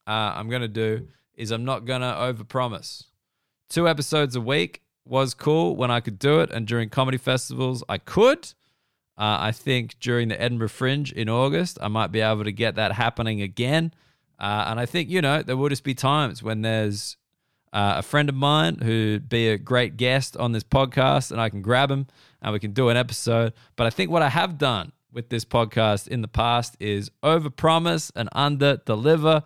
[0.06, 3.04] uh, I'm going to do is I'm not going to overpromise
[3.68, 7.82] two episodes a week was cool when I could do it, and during comedy festivals,
[7.88, 8.52] I could.
[9.16, 12.76] Uh, I think during the Edinburgh Fringe in August, I might be able to get
[12.76, 13.92] that happening again.
[14.38, 17.16] Uh, and I think, you know, there will just be times when there's
[17.72, 21.48] uh, a friend of mine who'd be a great guest on this podcast, and I
[21.48, 22.06] can grab him
[22.40, 23.52] and we can do an episode.
[23.74, 28.12] But I think what I have done with this podcast in the past is overpromise
[28.14, 29.42] and under deliver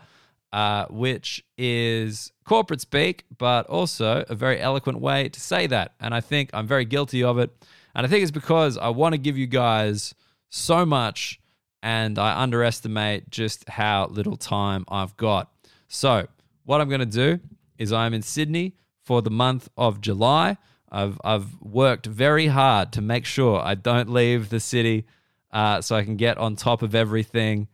[0.53, 5.95] uh, which is corporate speak, but also a very eloquent way to say that.
[6.01, 7.51] And I think I'm very guilty of it.
[7.95, 10.15] And I think it's because I want to give you guys
[10.51, 11.41] so much
[11.83, 15.51] and I underestimate just how little time I've got.
[15.89, 16.29] So,
[16.65, 17.41] what I'm going to do
[17.77, 20.59] is I'm in Sydney for the month of July.
[20.91, 25.07] I've, I've worked very hard to make sure I don't leave the city
[25.51, 27.69] uh, so I can get on top of everything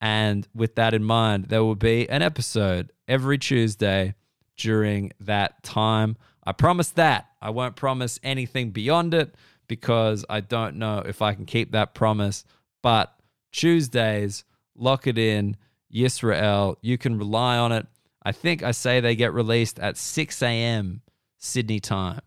[0.00, 4.14] and with that in mind, there will be an episode every Tuesday
[4.56, 6.16] during that time.
[6.44, 7.26] I promise that.
[7.40, 9.34] I won't promise anything beyond it
[9.68, 12.44] because I don't know if I can keep that promise.
[12.82, 13.12] But
[13.52, 14.44] Tuesdays,
[14.76, 15.56] lock it in.
[15.92, 17.86] Yisrael, you can rely on it.
[18.22, 21.02] I think I say they get released at 6 a.m.
[21.38, 22.20] Sydney time.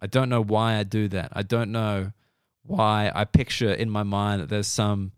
[0.00, 1.30] I don't know why I do that.
[1.32, 2.12] I don't know
[2.64, 5.12] why I picture in my mind that there's some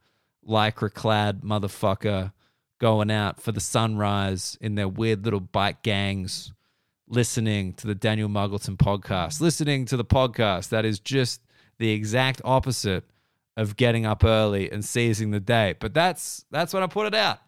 [0.47, 2.32] lycra clad motherfucker
[2.80, 6.53] going out for the sunrise in their weird little bike gangs,
[7.09, 11.40] listening to the Daniel Muggleton podcast, listening to the podcast that is just
[11.78, 13.05] the exact opposite
[13.57, 15.74] of getting up early and seizing the day.
[15.78, 17.38] But that's that's when I put it out.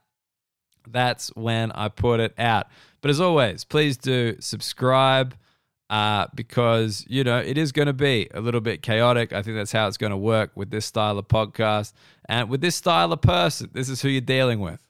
[0.88, 2.68] That's when I put it out.
[3.01, 5.34] But as always, please do subscribe
[5.89, 9.32] uh, because you know it is going to be a little bit chaotic.
[9.32, 11.93] I think that's how it's going to work with this style of podcast
[12.28, 13.70] and with this style of person.
[13.72, 14.80] This is who you're dealing with.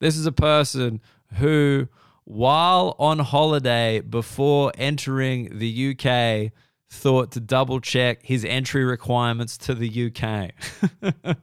[0.00, 1.00] This is a person
[1.34, 1.88] who,
[2.24, 6.52] while on holiday before entering the UK,
[6.90, 10.52] thought to double check his entry requirements to the UK.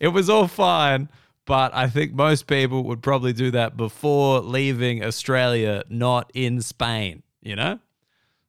[0.00, 1.08] it was all fine,
[1.46, 7.23] but I think most people would probably do that before leaving Australia, not in Spain,
[7.44, 7.78] you know?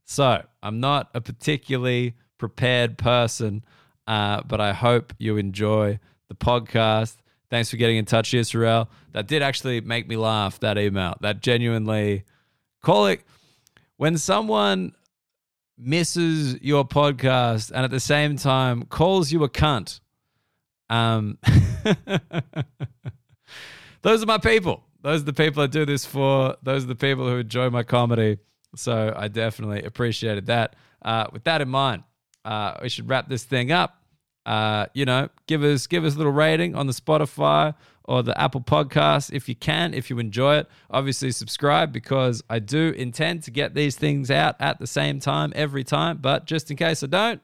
[0.05, 3.63] So I'm not a particularly prepared person,
[4.07, 7.17] uh, but I hope you enjoy the podcast.
[7.49, 8.89] Thanks for getting in touch, Israel.
[9.11, 11.15] That did actually make me laugh, that email.
[11.21, 12.23] That genuinely,
[12.81, 13.21] call it
[13.97, 14.93] when someone
[15.77, 19.99] misses your podcast and at the same time calls you a cunt.
[20.89, 21.37] Um,
[24.01, 24.83] those are my people.
[25.01, 26.55] Those are the people I do this for.
[26.63, 28.39] Those are the people who enjoy my comedy.
[28.75, 30.75] So I definitely appreciated that.
[31.01, 32.03] Uh, with that in mind,
[32.43, 34.01] uh, we should wrap this thing up.
[34.45, 37.73] Uh, you know, give us give us a little rating on the Spotify
[38.03, 40.67] or the Apple Podcast if you can, if you enjoy it.
[40.89, 45.51] Obviously, subscribe because I do intend to get these things out at the same time
[45.55, 46.17] every time.
[46.17, 47.41] But just in case I don't,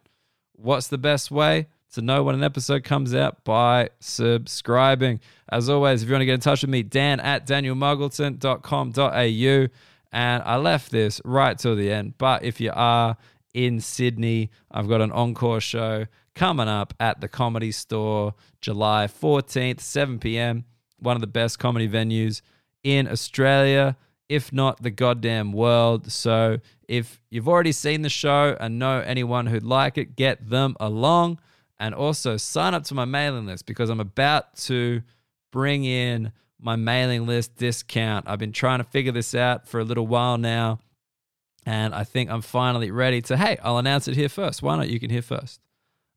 [0.54, 3.44] what's the best way to know when an episode comes out?
[3.44, 5.20] By subscribing.
[5.50, 9.68] As always, if you want to get in touch with me, Dan at danielmuggleton.com.au.
[10.12, 12.18] And I left this right till the end.
[12.18, 13.18] But if you are
[13.53, 19.80] in Sydney, I've got an encore show coming up at the Comedy Store July 14th,
[19.80, 20.66] 7 p.m.
[20.99, 22.41] One of the best comedy venues
[22.84, 23.97] in Australia,
[24.30, 26.12] if not the goddamn world.
[26.12, 30.76] So if you've already seen the show and know anyone who'd like it, get them
[30.80, 31.39] along.
[31.80, 35.01] And also sign up to my mailing list because I'm about to
[35.51, 36.32] bring in
[36.62, 38.28] my mailing list discount.
[38.28, 40.80] I've been trying to figure this out for a little while now.
[41.66, 44.64] And I think I'm finally ready to, hey, I'll announce it here first.
[44.64, 44.89] Why not?
[44.89, 45.59] You can hear first.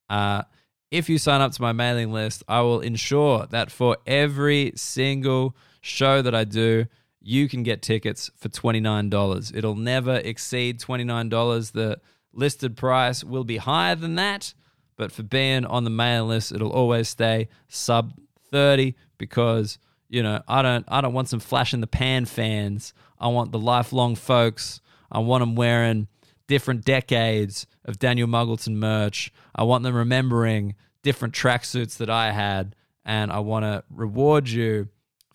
[0.09, 0.43] Uh,
[0.91, 5.57] if you sign up to my mailing list, I will ensure that for every single
[5.81, 6.87] show that I do,
[7.21, 9.57] you can get tickets for $29.
[9.57, 11.73] It'll never exceed $29.
[11.73, 12.01] The
[12.33, 14.55] listed price will be higher than that,
[14.97, 18.13] but for being on the mailing list, it'll always stay sub
[18.51, 19.79] 30 because,
[20.15, 22.95] you know, I don't I don't want some flash in the pan fans.
[23.19, 24.81] I want the lifelong folks.
[25.11, 26.07] I want them wearing
[26.47, 29.33] different decades of Daniel Muggleton merch.
[29.57, 34.89] I want them remembering different tracksuits that I had, and I want to reward you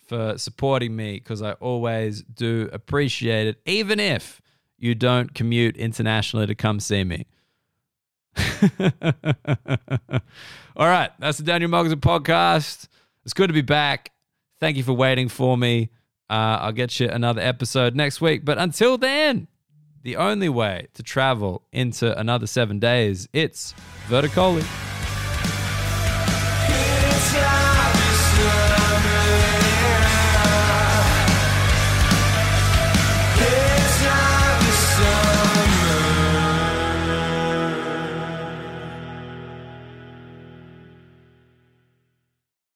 [0.08, 4.40] for supporting me because I always do appreciate it, even if
[4.78, 7.26] you don't commute internationally to come see me.
[10.74, 12.88] All right, that's the Daniel Muggleton podcast.
[13.24, 14.10] It's good to be back.
[14.60, 15.90] Thank you for waiting for me.
[16.28, 18.44] Uh, I'll get you another episode next week.
[18.44, 19.48] But until then,
[20.02, 23.74] the only way to travel into another seven days, it's
[24.08, 24.62] vertically.
[26.72, 27.69] It's